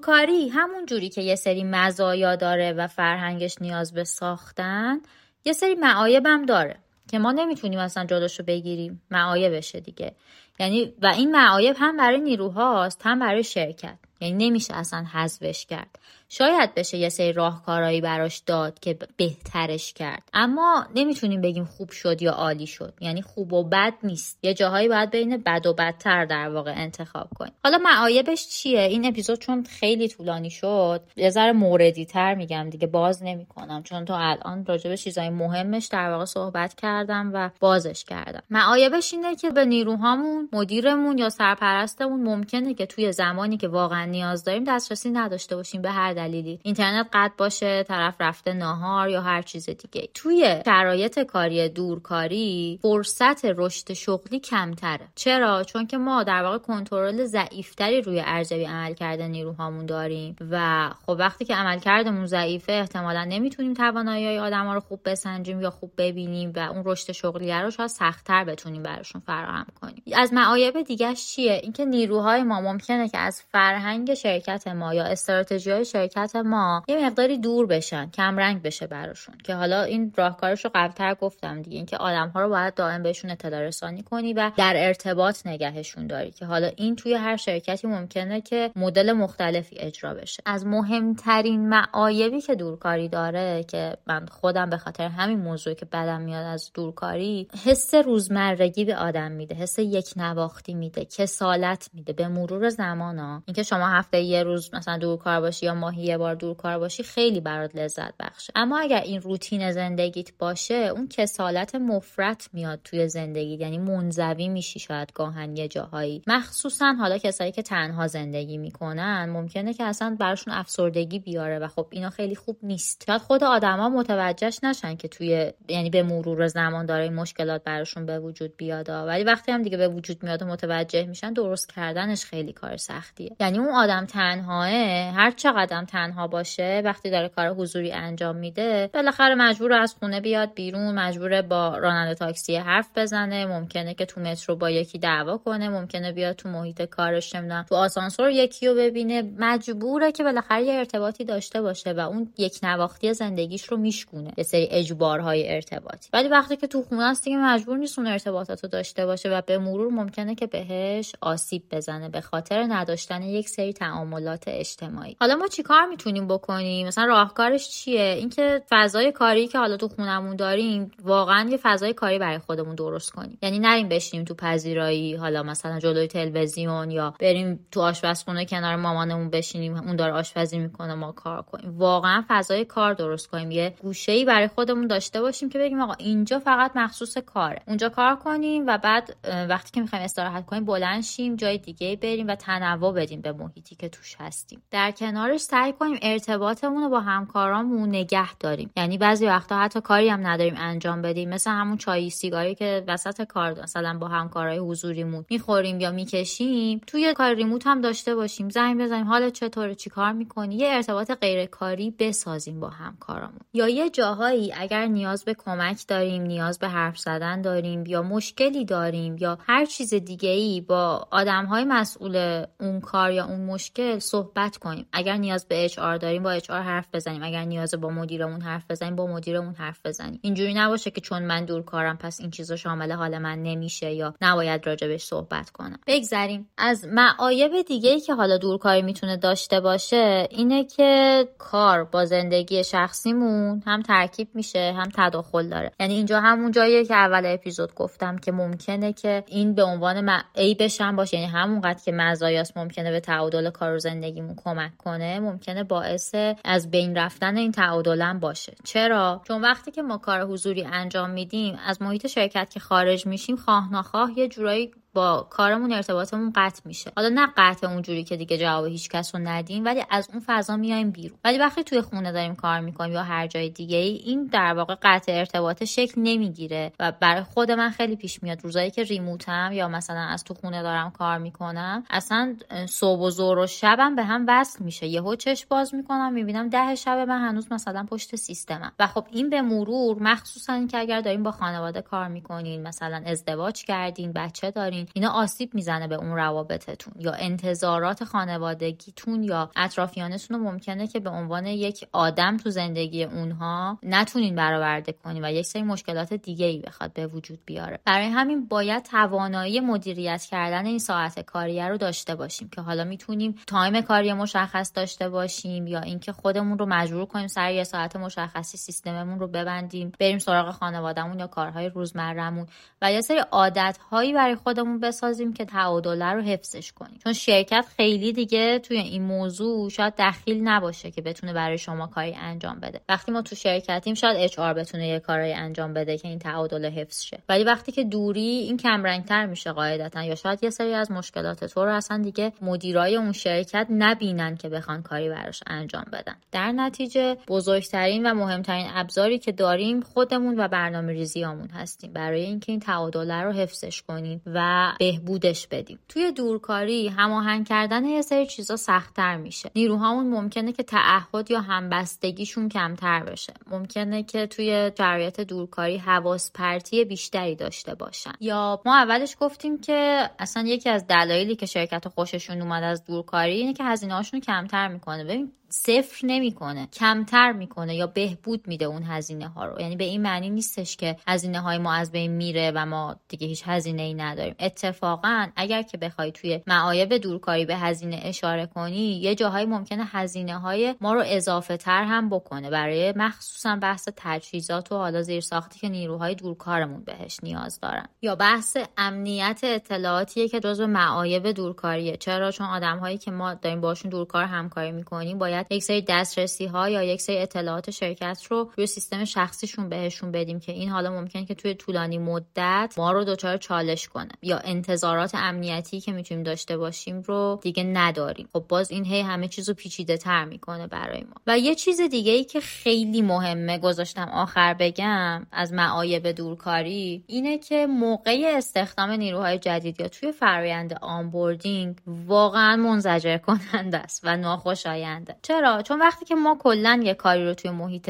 دورکاری 0.01 0.49
همون 0.49 0.85
جوری 0.85 1.09
که 1.09 1.21
یه 1.21 1.35
سری 1.35 1.63
مزایا 1.63 2.35
داره 2.35 2.73
و 2.73 2.87
فرهنگش 2.87 3.61
نیاز 3.61 3.93
به 3.93 4.03
ساختن 4.03 5.01
یه 5.45 5.53
سری 5.53 5.75
معایب 5.75 6.25
هم 6.25 6.45
داره 6.45 6.79
که 7.11 7.19
ما 7.19 7.31
نمی‌تونیم 7.31 7.79
اصلا 7.79 8.05
جلوش 8.05 8.39
رو 8.39 8.45
بگیریم 8.45 9.01
معایبشه 9.11 9.79
دیگه. 9.79 10.15
یعنی 10.59 10.93
و 11.01 11.07
این 11.07 11.31
معایب 11.31 11.75
هم 11.79 11.97
برای 11.97 12.21
نیروهاست 12.21 13.01
هم 13.03 13.19
برای 13.19 13.43
شرکت. 13.43 13.97
یعنی 14.21 14.49
نمیشه 14.49 14.75
اصلا 14.75 15.05
حذفش 15.13 15.65
کرد. 15.65 15.99
شاید 16.33 16.75
بشه 16.75 16.97
یه 16.97 17.09
سری 17.09 17.33
راهکارهایی 17.33 18.01
براش 18.01 18.37
داد 18.37 18.79
که 18.79 18.97
بهترش 19.17 19.93
کرد. 19.93 20.23
اما 20.33 20.85
نمی‌تونیم 20.95 21.41
بگیم 21.41 21.65
خوب 21.65 21.91
شد 21.91 22.21
یا 22.21 22.31
عالی 22.31 22.67
شد. 22.67 22.93
یعنی 23.01 23.21
خوب 23.21 23.53
و 23.53 23.63
بد 23.63 23.93
نیست. 24.03 24.39
یه 24.43 24.53
جاهایی 24.53 24.87
باید 24.87 25.11
بین 25.11 25.37
بد 25.37 25.65
و 25.65 25.73
بدتر 25.73 26.25
در 26.25 26.49
واقع 26.49 26.73
انتخاب 26.75 27.27
کنیم. 27.35 27.53
حالا 27.63 27.77
معایبش 27.77 28.47
چیه؟ 28.47 28.81
این 28.81 29.05
اپیزود 29.05 29.39
چون 29.39 29.63
خیلی 29.63 30.07
طولانی 30.07 30.49
شد 30.49 31.01
یه 31.15 31.29
ذره 31.29 31.51
موردی 31.51 32.05
تر 32.05 32.35
میگم 32.35 32.69
دیگه 32.69 32.87
باز 32.87 33.23
نمی‌کنم. 33.23 33.83
چون 33.83 34.05
تو 34.05 34.13
الان 34.13 34.65
راجع 34.65 34.89
به 34.89 34.97
چیزای 34.97 35.29
مهمش 35.29 35.85
در 35.85 36.11
واقع 36.11 36.25
صحبت 36.25 36.73
کردم 36.73 37.31
و 37.33 37.49
بازش 37.59 38.03
کردم. 38.03 38.43
معایبش 38.49 39.13
اینه 39.13 39.35
که 39.35 39.49
به 39.49 39.65
نیروهامون 39.65 40.49
مدیرمون 40.53 41.17
یا 41.17 41.29
سرپرستمون 41.29 42.23
ممکنه 42.23 42.73
که 42.73 42.85
توی 42.85 43.11
زمانی 43.11 43.57
که 43.57 43.67
واقعا 43.67 44.05
نیاز 44.05 44.43
داریم 44.43 44.63
دسترسی 44.63 45.09
نداشته 45.09 45.55
باشیم 45.55 45.81
به 45.81 45.91
هر 45.91 46.13
دلیلی. 46.21 46.59
اینترنت 46.63 47.07
قطع 47.13 47.33
باشه 47.37 47.83
طرف 47.83 48.15
رفته 48.19 48.53
ناهار 48.53 49.09
یا 49.09 49.21
هر 49.21 49.41
چیز 49.41 49.69
دیگه 49.69 50.09
توی 50.13 50.61
شرایط 50.65 51.19
کاری 51.19 51.69
دورکاری 51.69 52.79
فرصت 52.81 53.45
رشد 53.45 53.93
شغلی 53.93 54.39
کمتره. 54.39 55.07
چرا؟ 55.15 55.63
چون 55.63 55.87
که 55.87 55.97
ما 55.97 56.23
در 56.23 56.43
واقع 56.43 56.57
کنترل 56.57 57.25
ضعیفتری 57.25 58.01
روی 58.01 58.21
ارزیابی 58.25 58.65
عملکرد 58.65 59.21
نیروهامون 59.21 59.85
داریم 59.85 60.35
و 60.51 60.89
خب 61.05 61.15
وقتی 61.19 61.45
که 61.45 61.55
عملکردمون 61.55 62.25
ضعیفه 62.25 62.73
احتمالا 62.73 63.25
نمی‌تونیم 63.25 63.73
توانایی 63.73 64.37
آدما 64.37 64.73
رو 64.73 64.79
خوب 64.79 64.99
بسنجیم 65.05 65.61
یا 65.61 65.69
خوب 65.69 65.91
ببینیم 65.97 66.53
و 66.55 66.59
اون 66.59 66.83
رشد 66.85 67.11
شغلی 67.11 67.51
رو 67.53 67.71
شاید 67.71 67.89
سختتر 67.89 68.43
بتونیم 68.43 68.83
براشون 68.83 69.21
فراهم 69.21 69.67
کنیم. 69.81 70.03
از 70.13 70.33
معایب 70.33 70.81
دیگه 70.81 71.13
چیه؟ 71.15 71.59
اینکه 71.63 71.85
نیروهای 71.85 72.43
ما 72.43 72.61
ممکنه 72.61 73.09
که 73.09 73.17
از 73.17 73.41
فرهنگ 73.51 74.13
شرکت 74.13 74.67
ما 74.67 74.93
یا 74.93 75.03
استراتژی 75.03 75.71
های 75.71 75.85
شرکت 75.85 76.10
ما 76.35 76.83
یه 76.87 77.05
مقداری 77.05 77.37
دور 77.37 77.65
بشن 77.65 78.09
کم 78.09 78.37
رنگ 78.37 78.61
بشه 78.61 78.87
براشون. 78.87 79.35
که 79.43 79.55
حالا 79.55 79.83
این 79.83 80.13
راهکارش 80.15 80.65
رو 80.65 80.71
قبلتر 80.75 81.13
گفتم 81.13 81.61
دیگه. 81.61 81.77
اینکه 81.77 81.97
آدم 81.97 82.29
ها 82.29 82.41
رو 82.41 82.49
باید 82.49 82.73
دائم 82.73 83.03
بهشون 83.03 83.31
اطلاع 83.31 83.61
رسانی 83.61 84.03
کنی 84.03 84.33
و 84.33 84.51
در 84.57 84.73
ارتباط 84.77 85.47
نگهشون 85.47 86.07
داری 86.07 86.31
که 86.31 86.45
حالا 86.45 86.71
این 86.75 86.95
توی 86.95 87.13
هر 87.13 87.35
شرکتی 87.35 87.87
ممکنه 87.87 88.41
که 88.41 88.71
مدل 88.75 89.13
مختلفی 89.13 89.75
اجرا 89.79 90.13
بشه. 90.13 90.43
از 90.45 90.65
مهمترین 90.65 91.69
معایبی 91.69 92.41
که 92.41 92.55
دورکاری 92.55 93.09
داره 93.09 93.63
که 93.63 93.97
من 94.07 94.25
خودم 94.25 94.69
به 94.69 94.77
خاطر 94.77 95.07
همین 95.07 95.39
موضوع 95.39 95.73
که 95.73 95.85
بدم 95.85 96.21
میاد 96.21 96.45
از 96.45 96.71
دورکاری 96.73 97.47
حس 97.65 97.93
روزمرگی 97.93 98.85
به 98.85 98.95
آدم 98.95 99.31
میده 99.31 99.55
حس 99.55 99.79
یک 99.79 100.13
نواختی 100.15 100.73
میده 100.73 101.05
کسالت 101.05 101.89
میده. 101.93 102.13
به 102.13 102.27
مرور 102.27 102.69
زمان 102.69 103.11
اینکه 103.45 103.63
شما 103.63 103.87
هفته 103.87 104.21
یه 104.21 104.43
روز 104.43 104.73
مثلا 104.73 104.97
دورکار 104.97 105.41
باشی 105.41 105.65
یا 105.65 105.73
ماهی 105.73 106.00
یه 106.01 106.17
بار 106.17 106.35
دورکار 106.35 106.79
باشی 106.79 107.03
خیلی 107.03 107.41
برات 107.41 107.75
لذت 107.75 108.13
بخشه. 108.19 108.53
اما 108.55 108.79
اگر 108.79 109.01
این 109.01 109.21
روتین 109.21 109.71
زندگیت 109.71 110.37
باشه 110.39 110.75
اون 110.75 111.07
کسالت 111.07 111.75
مفرت 111.75 112.49
میاد 112.53 112.79
توی 112.83 113.07
زندگی 113.07 113.55
یعنی 113.55 113.77
منزوی 113.77 114.47
میشی 114.47 114.79
شاید 114.79 115.11
گاهن 115.13 115.55
یه 115.57 115.67
جاهایی. 115.67 116.21
مخصوصا 116.27 116.93
حالا 116.93 117.17
کسایی 117.17 117.51
که 117.51 117.61
تنها 117.61 118.07
زندگی 118.07 118.57
می‌کنن 118.57 119.29
ممکنه 119.29 119.73
که 119.73 119.83
اصلا 119.83 120.17
براشون 120.19 120.53
افسردگی 120.53 121.19
بیاره 121.19 121.59
و 121.59 121.67
خب 121.67 121.87
اینا 121.89 122.09
خیلی 122.09 122.35
خوب 122.35 122.57
نیست. 122.63 123.03
شاید 123.07 123.21
خود 123.21 123.43
آدما 123.43 123.89
متوجهش 123.89 124.59
نشن 124.63 124.95
که 124.95 125.07
توی 125.07 125.51
یعنی 125.67 125.89
به 125.89 126.03
مرور 126.03 126.47
زمان 126.47 126.85
داره 126.85 127.09
مشکلات 127.09 127.63
براشون 127.63 128.05
به 128.05 128.19
وجود 128.19 128.57
بیاد. 128.57 128.89
ولی 128.89 129.23
وقتی 129.23 129.51
هم 129.51 129.61
دیگه 129.61 129.77
به 129.77 129.87
وجود 129.87 130.23
میاد 130.23 130.41
و 130.41 130.45
متوجه 130.45 131.05
میشن 131.05 131.33
درست 131.33 131.73
کردنش 131.73 132.25
خیلی 132.25 132.53
کار 132.53 132.77
سختیه. 132.77 133.35
یعنی 133.39 133.57
اون 133.57 133.69
آدم 133.69 134.05
تنهاه 134.05 134.69
هر 135.11 135.31
چقدر 135.31 135.77
تنها 135.91 136.27
باشه 136.27 136.81
وقتی 136.85 137.09
داره 137.09 137.29
کار 137.29 137.47
حضوری 137.47 137.91
انجام 137.91 138.35
میده 138.35 138.89
بالاخره 138.93 139.35
مجبور 139.35 139.73
از 139.73 139.95
خونه 139.99 140.21
بیاد 140.21 140.53
بیرون 140.53 140.95
مجبور 140.99 141.41
با 141.41 141.77
راننده 141.77 142.15
تاکسی 142.15 142.55
حرف 142.55 142.87
بزنه 142.95 143.45
ممکنه 143.45 143.93
که 143.93 144.05
تو 144.05 144.21
مترو 144.21 144.55
با 144.55 144.69
یکی 144.69 144.99
دعوا 144.99 145.37
کنه 145.37 145.69
ممکنه 145.69 146.11
بیاد 146.11 146.35
تو 146.35 146.49
محیط 146.49 146.81
کارش 146.81 147.35
نمی‌دونم 147.35 147.65
تو 147.69 147.75
آسانسور 147.75 148.29
یکی 148.29 148.67
رو 148.67 148.75
ببینه. 148.75 149.21
مجبوره 149.37 150.11
که 150.11 150.23
بالاخره 150.23 150.63
یه 150.63 150.73
ارتباطی 150.73 151.25
داشته 151.25 151.61
باشه 151.61 151.93
و 151.93 151.99
اون 151.99 152.33
یک 152.37 152.59
نواختی 152.63 153.13
زندگیش 153.13 153.65
رو 153.65 153.77
میشکونه 153.77 154.31
یه 154.37 154.43
سری 154.43 154.67
اجبارهای 154.71 155.53
ارتباطی. 155.53 156.09
ولی 156.13 156.27
وقتی 156.27 156.55
که 156.55 156.67
تو 156.67 156.83
خونه 156.83 157.03
است 157.03 157.23
دیگه 157.23 157.37
مجبور 157.37 157.77
نیست 157.77 157.99
اون 157.99 158.07
ارتباطات 158.07 158.65
داشته 158.65 159.05
باشه 159.05 159.29
و 159.29 159.41
به 159.41 159.57
مرور 159.57 159.91
ممکنه 159.91 160.35
که 160.35 160.47
بهش 160.47 161.15
آسیب 161.21 161.63
بزنه 161.71 162.09
به 162.09 162.21
خاطر 162.21 162.65
نداشتن 162.69 163.21
یک 163.21 163.49
سری 163.49 163.73
تعاملات 163.73 164.43
اجتماعی. 164.47 165.17
حالا 165.19 165.35
ما 165.35 165.47
چیکار 165.71 165.85
می‌تونیم 165.85 166.27
بکنیم؟ 166.27 166.87
مثلا 166.87 167.05
راهکارش 167.05 167.69
چیه؟ 167.69 168.01
اینکه 168.01 168.61
فضای 168.69 169.11
کاری 169.11 169.47
که 169.47 169.57
حالا 169.57 169.77
تو 169.77 169.87
خونمون 169.87 170.35
داریم 170.35 170.91
واقعا 171.03 171.49
یه 171.49 171.57
فضای 171.57 171.93
کاری 171.93 172.19
برای 172.19 172.37
خودمون 172.37 172.75
درست 172.75 173.11
کنیم. 173.11 173.37
یعنی 173.41 173.59
نریم 173.59 173.89
بشینیم 173.89 174.25
تو 174.25 174.33
پذیرایی 174.33 175.15
حالا 175.15 175.43
مثلا 175.43 175.79
جلوی 175.79 176.07
تلویزیون 176.07 176.91
یا 176.91 177.13
بریم 177.19 177.67
تو 177.71 177.81
آشپزخونه 177.81 178.45
کنار 178.45 178.75
مامانمون 178.75 179.29
بشینیم 179.29 179.77
اون 179.77 179.95
داره 179.95 180.13
آشپزی 180.13 180.59
می‌کنه 180.59 180.93
ما 180.93 181.11
کار 181.11 181.41
کنیم. 181.41 181.77
واقعا 181.77 182.23
فضای 182.27 182.65
کار 182.65 182.93
درست 182.93 183.27
کنیم. 183.27 183.51
یه 183.51 183.75
گوشه 183.81 184.25
برای 184.25 184.47
خودمون 184.47 184.87
داشته 184.87 185.21
باشیم 185.21 185.49
که 185.49 185.59
بگیم 185.59 185.81
آقا 185.81 185.93
اینجا 185.93 186.39
فقط 186.39 186.71
مخصوص 186.75 187.17
کاره. 187.17 187.61
اونجا 187.67 187.89
کار 187.89 188.15
کنیم 188.15 188.63
و 188.67 188.77
بعد 188.77 189.15
وقتی 189.49 189.71
که 189.71 189.81
می‌خوایم 189.81 190.05
استراحت 190.05 190.45
کنیم 190.45 190.65
بلند 190.65 191.03
شیم 191.03 191.35
جای 191.35 191.57
دیگه 191.57 191.95
بریم 191.95 192.27
و 192.27 192.35
تنوع 192.35 192.93
بدیم 192.93 193.21
به 193.21 193.31
محیطی 193.31 193.75
که 193.75 193.89
توش 193.89 194.15
هستیم. 194.19 194.61
در 194.71 194.91
کنارش 194.91 195.41
سعی 195.61 195.73
کنیم 195.73 195.99
ارتباطمون 196.01 196.83
رو 196.83 196.89
با 196.89 196.99
همکارامون 196.99 197.89
نگه 197.89 198.35
داریم. 198.35 198.71
یعنی 198.77 198.97
بعضی 198.97 199.25
وقتا 199.25 199.59
حتی 199.59 199.81
کاری 199.81 200.09
هم 200.09 200.27
نداریم 200.27 200.53
انجام 200.57 201.01
بدیم. 201.01 201.29
مثل 201.29 201.51
همون 201.51 201.77
چای 201.77 202.09
سیگاری 202.09 202.55
که 202.55 202.83
وسط 202.87 203.21
کار 203.21 203.61
مثلا 203.63 203.97
با 203.97 204.07
همکارای 204.07 204.57
حضوریمون 204.57 205.25
می‌خوریم 205.29 205.79
یا 205.79 205.91
می‌کشیم. 205.91 206.81
توی 206.87 207.13
کار 207.13 207.33
ریموت 207.33 207.67
هم 207.67 207.81
داشته 207.81 208.15
باشیم. 208.15 208.49
زنگ 208.49 208.81
بزنیم. 208.81 209.05
حالا 209.07 209.29
چطوره؟ 209.29 209.75
چیکار 209.75 210.11
می‌کنی؟ 210.11 210.55
یه 210.55 210.69
ارتباط 210.69 211.11
غیرکاری 211.11 211.95
بسازیم 211.99 212.59
با 212.59 212.69
همکارامون. 212.69 213.39
یا 213.53 213.67
یه 213.67 213.89
جاهایی 213.89 214.53
اگر 214.57 214.85
نیاز 214.85 215.25
به 215.25 215.33
کمک 215.33 215.87
داریم 215.87 216.23
نیاز 216.23 216.59
به 216.59 216.67
حرف 216.67 216.99
زدن 216.99 217.41
داریم 217.41 217.85
یا 217.85 218.01
مشکلی 218.01 218.65
داریم 218.65 219.17
یا 219.19 219.37
هر 219.47 219.65
چیز 219.65 219.93
دیگه 219.93 220.29
ای 220.29 220.61
با 220.61 221.07
آدم 221.11 221.45
های 221.45 221.63
مسئول 221.63 222.45
اون 222.59 222.79
کار 222.79 223.11
یا 223.11 223.25
اون 223.25 223.45
مشکل 223.45 223.99
صحبت 223.99 224.57
کنیم. 224.57 224.85
اگر 224.93 225.17
نیاز 225.17 225.47
به 225.51 225.65
اچ 225.65 225.79
داریم 225.79 226.23
با 226.23 226.31
اچ 226.31 226.49
حرف 226.49 226.87
بزنیم. 226.93 227.23
اگر 227.23 227.43
نیاز 227.43 227.75
با 227.75 227.89
مدیرمون 227.89 228.41
حرف 228.41 228.63
بزنیم 228.69 228.95
با 228.95 229.07
مدیرمون 229.07 229.55
حرف 229.55 229.85
بزنیم. 229.85 230.19
اینجوری 230.21 230.53
نباشه 230.53 230.91
که 230.91 231.01
چون 231.01 231.23
من 231.23 231.45
دور 231.45 231.63
کارم 231.63 231.97
پس 231.97 232.19
این 232.19 232.31
چیزا 232.31 232.55
شامل 232.55 232.91
حال 232.91 233.17
من 233.17 233.43
نمیشه 233.43 233.91
یا 233.91 234.13
نباید 234.21 234.67
راجبش 234.67 235.03
صحبت 235.03 235.49
کنم. 235.49 235.79
بگذریم. 235.87 236.49
از 236.57 236.85
معایب 236.87 237.51
دیگه 237.67 237.89
ای 237.89 237.99
که 237.99 238.13
حالا 238.13 238.37
دورکاری 238.37 238.81
می‌تونه 238.81 239.17
داشته 239.17 239.59
باشه 239.59 240.27
اینه 240.31 240.63
که 240.63 241.27
کار 241.37 241.83
با 241.83 242.05
زندگی 242.05 242.63
شخصیمون 242.63 243.63
هم 243.65 243.81
ترکیب 243.81 244.27
میشه 244.33 244.73
هم 244.77 244.89
تداخل 244.95 245.49
داره. 245.49 245.71
یعنی 245.79 245.93
اینجا 245.93 246.19
همون 246.19 246.51
جاییه 246.51 246.85
که 246.85 246.95
اول 246.95 247.25
اپیزود 247.25 247.75
گفتم 247.75 248.17
که 248.17 248.31
ممکنه 248.31 248.93
که 248.93 249.23
این 249.27 249.55
به 249.55 249.63
عنوان 249.63 250.09
م... 250.09 250.23
عیبش 250.35 250.81
هم 250.81 250.95
باشه. 250.95 251.17
یعنی 251.17 251.29
همونقدر 251.29 251.79
که 251.85 251.91
مزایاست 251.91 252.57
ممکنه 252.57 252.91
به 252.91 252.99
تعادل 252.99 253.49
کار 253.49 253.73
و 253.73 253.79
زندگیمون 253.79 254.35
کمک 254.45 254.77
کنه 254.77 255.19
ممکنه 255.41 255.63
باعث 255.63 256.15
از 256.45 256.71
بین 256.71 256.97
رفتن 256.97 257.37
این 257.37 257.51
تعادل 257.51 258.13
باشه. 258.13 258.53
چرا؟ 258.63 259.21
چون 259.27 259.41
وقتی 259.41 259.71
که 259.71 259.81
ما 259.81 259.97
کار 259.97 260.21
حضوری 260.21 260.63
انجام 260.63 261.09
میدیم 261.09 261.59
از 261.65 261.81
محیط 261.81 262.07
شرکت 262.07 262.49
که 262.49 262.59
خارج 262.59 263.05
میشیم 263.05 263.35
خواه 263.35 263.73
نخواه 263.73 264.17
یه 264.17 264.27
جورایی 264.27 264.71
با 264.93 265.27
کارمون 265.29 265.73
ارتباطمون 265.73 266.33
قطع 266.35 266.61
میشه. 266.65 266.91
حالا 266.95 267.09
نه 267.09 267.27
قطع 267.37 267.67
اونجوری 267.67 268.03
که 268.03 268.17
دیگه 268.17 268.37
جواب 268.37 268.65
هیچ 268.65 268.89
کس 268.89 269.15
رو 269.15 269.21
ندیم 269.21 269.65
ولی 269.65 269.83
از 269.89 270.09
اون 270.13 270.23
فضا 270.25 270.57
میایم 270.57 270.91
بیرون. 270.91 271.19
ولی 271.23 271.37
وقتی 271.37 271.63
توی 271.63 271.81
خونه 271.81 272.11
داریم 272.11 272.35
کار 272.35 272.59
می‌کنیم 272.59 272.93
یا 272.93 273.03
هر 273.03 273.27
جای 273.27 273.49
دیگه 273.49 273.77
ای 273.77 273.95
این 273.95 274.25
در 274.25 274.53
واقع 274.53 274.75
قطع 274.81 275.11
ارتباط 275.11 275.63
شکل 275.63 276.01
نمی‌گیره 276.01 276.71
و 276.79 276.91
برای 276.91 277.23
خود 277.23 277.51
من 277.51 277.69
خیلی 277.69 277.95
پیش 277.95 278.23
میاد. 278.23 278.43
روزایی 278.43 278.71
که 278.71 278.83
ریموتم 278.83 279.49
یا 279.53 279.67
مثلا 279.67 279.99
از 279.99 280.23
تو 280.23 280.33
خونه 280.33 280.61
دارم 280.63 280.91
کار 280.91 281.17
می‌کنم 281.17 281.83
اصلا 281.89 282.35
صبح 282.69 283.01
و 283.01 283.09
ظهر 283.09 283.37
و 283.37 283.47
شبم 283.47 283.95
به 283.95 284.03
هم 284.03 284.25
وصل 284.27 284.63
میشه. 284.63 284.87
یهو 284.87 285.15
چشم 285.15 285.45
باز 285.45 285.75
می‌کنم 285.75 286.13
می‌بینم 286.13 286.49
ده 286.49 286.75
شب 286.75 286.97
من 286.97 287.29
هنوز 287.29 287.51
مثلا 287.51 287.85
پشت 287.89 288.15
سیستمم. 288.15 288.71
و 288.79 288.87
خب 288.87 289.07
این 289.11 289.29
به 289.29 289.41
مرور 289.41 289.97
مخصوصا 290.03 290.65
که 290.65 290.77
اگر 290.77 291.01
داریم 291.01 291.23
با 291.23 291.31
خانواده 291.31 291.81
کار 291.81 292.07
می‌کنین 292.07 292.67
مثلا 292.67 293.03
ازدواج 293.05 293.63
کردین 293.65 294.11
بچه 294.13 294.51
دارین 294.51 294.80
اینا 294.93 295.09
آسیب 295.09 295.55
می‌زنه 295.55 295.87
به 295.87 295.95
اون 295.95 296.15
روابطتون 296.15 296.93
یا 296.99 297.11
انتظارات 297.11 298.03
خانوادگیتون 298.03 299.23
یا 299.23 299.49
اطرافیانتون 299.55 300.37
رو 300.37 300.43
ممکنه 300.43 300.87
که 300.87 300.99
به 300.99 301.09
عنوان 301.09 301.45
یک 301.45 301.85
آدم 301.91 302.37
تو 302.37 302.49
زندگی 302.49 303.03
اونها 303.03 303.79
نتونین 303.83 304.35
برآورده 304.35 304.91
کنین 304.91 305.25
و 305.25 305.31
یک 305.31 305.45
سری 305.45 305.63
مشکلات 305.63 306.13
دیگه 306.13 306.45
ای 306.45 306.59
بخواد 306.59 306.93
به 306.93 307.07
وجود 307.07 307.39
بیاره. 307.45 307.79
برای 307.85 308.05
همین 308.07 308.45
باید 308.45 308.83
توانایی 308.83 309.59
مدیریت 309.59 310.23
کردن 310.23 310.65
این 310.65 310.79
ساعت 310.79 311.19
کاریه 311.19 311.67
رو 311.67 311.77
داشته 311.77 312.15
باشیم 312.15 312.49
که 312.49 312.61
حالا 312.61 312.83
می‌تونیم 312.83 313.35
time 313.47 313.81
کاری 313.81 314.13
مشخص 314.13 314.71
داشته 314.75 315.09
باشیم 315.09 315.67
یا 315.67 315.79
اینکه 315.79 316.11
خودمون 316.11 316.57
رو 316.57 316.65
مجبور 316.65 317.05
کنیم 317.05 317.27
سر 317.27 317.51
یه 317.51 317.63
ساعت 317.63 317.95
مشخصی 317.95 318.57
سیستممون 318.57 319.19
رو 319.19 319.27
ببندیم 319.27 319.91
بریم 319.99 320.19
سراغ 320.19 320.51
خانواده‌مون 320.51 321.19
یا 321.19 321.27
کارهای 321.27 321.69
روزمرهمون 321.69 322.47
و 322.81 322.91
یه 322.91 323.01
سری 323.01 323.17
عادتهایی 323.31 324.13
برای 324.13 324.35
خودمون 324.35 324.70
بسازیم 324.79 325.33
که 325.33 325.45
تعادله 325.45 326.05
رو 326.05 326.21
حفظش 326.21 326.71
کنیم. 326.71 326.99
چون 327.03 327.13
شرکت 327.13 327.65
خیلی 327.77 328.13
دیگه 328.13 328.59
توی 328.59 328.77
این 328.77 329.03
موضوع 329.03 329.69
شاید 329.69 329.93
دخیل 329.97 330.41
نباشه 330.43 330.91
که 330.91 331.01
بتونه 331.01 331.33
برای 331.33 331.57
شما 331.57 331.87
کاری 331.87 332.15
انجام 332.15 332.59
بده. 332.59 332.81
وقتی 332.89 333.11
ما 333.11 333.21
تو 333.21 333.35
شرکتیم 333.35 333.93
شاید 333.93 334.17
اچ 334.17 334.39
آر 334.39 334.53
بتونه 334.53 334.87
یه 334.87 334.99
کاری 334.99 335.33
انجام 335.33 335.73
بده 335.73 335.97
که 335.97 336.07
این 336.07 336.19
تعادل 336.19 336.69
حفظ 336.69 337.01
شه. 337.01 337.19
ولی 337.29 337.43
وقتی 337.43 337.71
که 337.71 337.83
دوری 337.83 338.21
این 338.21 338.57
کمرنگتر 338.57 339.25
میشه 339.25 339.51
قاعدتا. 339.51 340.03
یا 340.03 340.15
شاید 340.15 340.43
یه 340.43 340.49
سری 340.49 340.73
از 340.73 340.91
مشکلات 340.91 341.45
تو 341.45 341.65
رو 341.65 341.71
اصلا 341.71 341.97
دیگه 341.97 342.33
مدیرای 342.41 342.95
اون 342.95 343.11
شرکت 343.11 343.67
نبینن 343.69 344.35
که 344.35 344.49
بخوان 344.49 344.81
کاری 344.81 345.09
براش 345.09 345.43
انجام 345.47 345.85
بدن. 345.93 346.15
در 346.31 346.51
نتیجه 346.51 347.17
بزرگترین 347.27 348.05
و 348.05 348.13
مهمترین 348.13 348.67
ابزاری 348.73 349.19
که 349.19 349.31
داریم 349.31 349.81
خودمون 349.81 350.39
و 350.39 350.47
برنامه 350.47 350.93
ریزیامون 350.93 351.49
هستیم. 351.49 351.93
برای 351.93 352.21
اینکه 352.21 352.51
این 352.51 352.59
تعادله 352.59 353.21
رو 353.21 353.31
حفظش 353.31 353.81
کنیم 353.81 354.21
و 354.25 354.60
بهبودش 354.79 355.47
بدیم. 355.47 355.79
توی 355.89 356.11
دورکاری 356.11 356.87
هماهنگ 356.87 357.47
کردن 357.47 357.85
یه 357.85 358.01
سری 358.01 358.27
چیزا 358.27 358.55
سختتر 358.55 359.17
میشه. 359.17 359.51
نیروهامون 359.55 360.09
ممکنه 360.09 360.51
که 360.51 360.63
تعهد 360.63 361.31
یا 361.31 361.41
همبستگیشون 361.41 362.49
کمتر 362.49 363.03
بشه. 363.03 363.33
ممکنه 363.51 364.03
که 364.03 364.27
توی 364.27 364.71
شرایط 364.77 365.21
دورکاری 365.21 365.77
حواس 365.77 366.31
پرتی 366.31 366.85
بیشتری 366.85 367.35
داشته 367.35 367.75
باشن. 367.75 368.13
یا 368.19 368.61
ما 368.65 368.75
اولش 368.75 369.17
گفتیم 369.19 369.61
که 369.61 370.09
اصلا 370.19 370.43
یکی 370.43 370.69
از 370.69 370.87
دلایلی 370.87 371.35
که 371.35 371.45
شرکت 371.45 371.87
خوششون 371.87 372.41
اومد 372.41 372.63
از 372.63 372.85
دورکاری 372.85 373.33
اینه 373.33 373.53
که 373.53 373.63
هزینه 373.63 374.01
کمتر 374.03 374.67
می‌کنه. 374.67 375.03
ببین 375.03 375.31
صفر 375.51 376.07
نمی‌کنه 376.07 376.67
کمتر 376.73 377.31
می‌کنه 377.31 377.75
یا 377.75 377.87
بهبود 377.87 378.47
میده 378.47 378.65
اون 378.65 378.83
هزینه 378.83 379.27
ها 379.27 379.45
رو. 379.45 379.61
یعنی 379.61 379.75
به 379.75 379.83
این 379.83 380.01
معنی 380.01 380.29
نیستش 380.29 380.77
که 380.77 380.95
هزینه 381.07 381.39
های 381.39 381.57
ما 381.57 381.73
از 381.73 381.91
بین 381.91 382.11
میره 382.11 382.51
و 382.55 382.65
ما 382.65 382.95
دیگه 383.07 383.27
هیچ 383.27 383.43
هزینه 383.45 383.81
ای 383.81 383.93
نداریم. 383.93 384.35
اتفاقا 384.39 385.27
اگر 385.35 385.61
که 385.61 385.77
بخوای 385.77 386.11
توی 386.11 386.41
معایب 386.47 386.97
دورکاری 386.97 387.45
به 387.45 387.57
هزینه 387.57 387.99
اشاره 388.03 388.45
کنی 388.45 389.01
یه 389.01 389.15
جاهایی 389.15 389.45
ممکنه 389.45 389.85
هزینه 389.85 390.39
های 390.39 390.75
ما 390.81 390.93
رو 390.93 391.03
اضافه 391.05 391.57
تر 391.57 391.83
هم 391.83 392.09
بکنه. 392.09 392.49
برای 392.49 392.93
مخصوصا 392.95 393.55
بحث 393.55 393.89
تجهیزات 393.97 394.71
و 394.71 394.75
حالا 394.75 395.01
زیر 395.01 395.21
ساختی 395.21 395.59
که 395.59 395.69
نیروهای 395.69 396.15
دورکارمون 396.15 396.83
بهش 396.83 397.19
نیاز 397.23 397.59
دارن. 397.59 397.87
یا 398.01 398.15
بحث 398.15 398.57
امنیت 398.77 399.39
اطلاعاتیه 399.43 400.27
که 400.27 400.39
جزو 400.39 400.67
معایب 400.67 401.31
دورکاریه. 401.31 401.97
چرا؟ 401.97 402.31
چون 402.31 402.47
آدم 402.47 402.79
هایی 402.79 402.97
که 402.97 403.11
ما 403.11 403.33
داریم 403.33 403.61
باشون 403.61 403.91
دورکار 403.91 404.23
همکاری 404.23 404.71
می‌کنیم 404.71 405.17
باید 405.17 405.40
یک 405.49 405.63
سری 405.63 405.81
دسترسی 405.81 406.45
ها 406.45 406.69
یا 406.69 406.83
یک 406.83 407.01
سری 407.01 407.17
اطلاعات 407.17 407.71
شرکت 407.71 408.23
رو 408.29 408.51
روی 408.57 408.67
سیستم 408.67 409.05
شخصیشون 409.05 409.69
بهشون 409.69 410.11
بدیم 410.11 410.39
که 410.39 410.51
این 410.51 410.69
حالا 410.69 410.91
ممکن 410.91 411.25
که 411.25 411.35
توی 411.35 411.53
طولانی 411.53 411.97
مدت 411.97 412.73
ما 412.77 412.91
رو 412.91 413.03
دچار 413.03 413.37
چالش 413.37 413.87
کنه 413.87 414.11
یا 414.21 414.37
انتظارات 414.37 415.15
امنیتی 415.15 415.81
که 415.81 415.91
می‌تونیم 415.91 416.23
داشته 416.23 416.57
باشیم 416.57 417.01
رو 417.01 417.39
دیگه 417.41 417.63
نداریم. 417.63 418.27
خب 418.33 418.45
باز 418.49 418.71
این 418.71 418.85
هی 418.85 419.01
همه 419.01 419.27
چیز 419.27 419.49
رو 419.49 419.55
پیچیده 419.55 419.97
تر 419.97 420.25
می‌کنه 420.25 420.67
برای 420.67 421.01
ما. 421.01 421.15
و 421.27 421.39
یه 421.39 421.55
چیز 421.55 421.81
دیگه 421.81 422.11
ای 422.11 422.23
که 422.23 422.39
خیلی 422.39 423.01
مهمه 423.01 423.57
گذاشتم 423.57 424.09
آخر 424.09 424.53
بگم 424.53 425.27
از 425.31 425.53
معایب 425.53 426.11
دورکاری 426.11 427.03
اینه 427.07 427.37
که 427.37 427.67
موقع 427.67 428.33
استخدام 428.37 428.91
نیروهای 428.91 429.39
جدید 429.39 429.79
یا 429.79 429.87
توی 429.87 430.11
فرایند 430.11 430.77
آنبوردینگ 430.81 431.77
واقعا 431.87 432.55
منزجر 432.55 433.17
کننده 433.17 433.77
است 433.77 434.01
و 434.03 434.17
ناخوشاینده 434.17 435.15
چرا؟ 435.31 435.61
چون 435.61 435.79
وقتی 435.79 436.05
که 436.05 436.15
ما 436.15 436.37
کلا 436.39 436.81
یه 436.83 436.93
کاری 436.93 437.25
رو 437.25 437.33
توی 437.33 437.51
محیط 437.51 437.89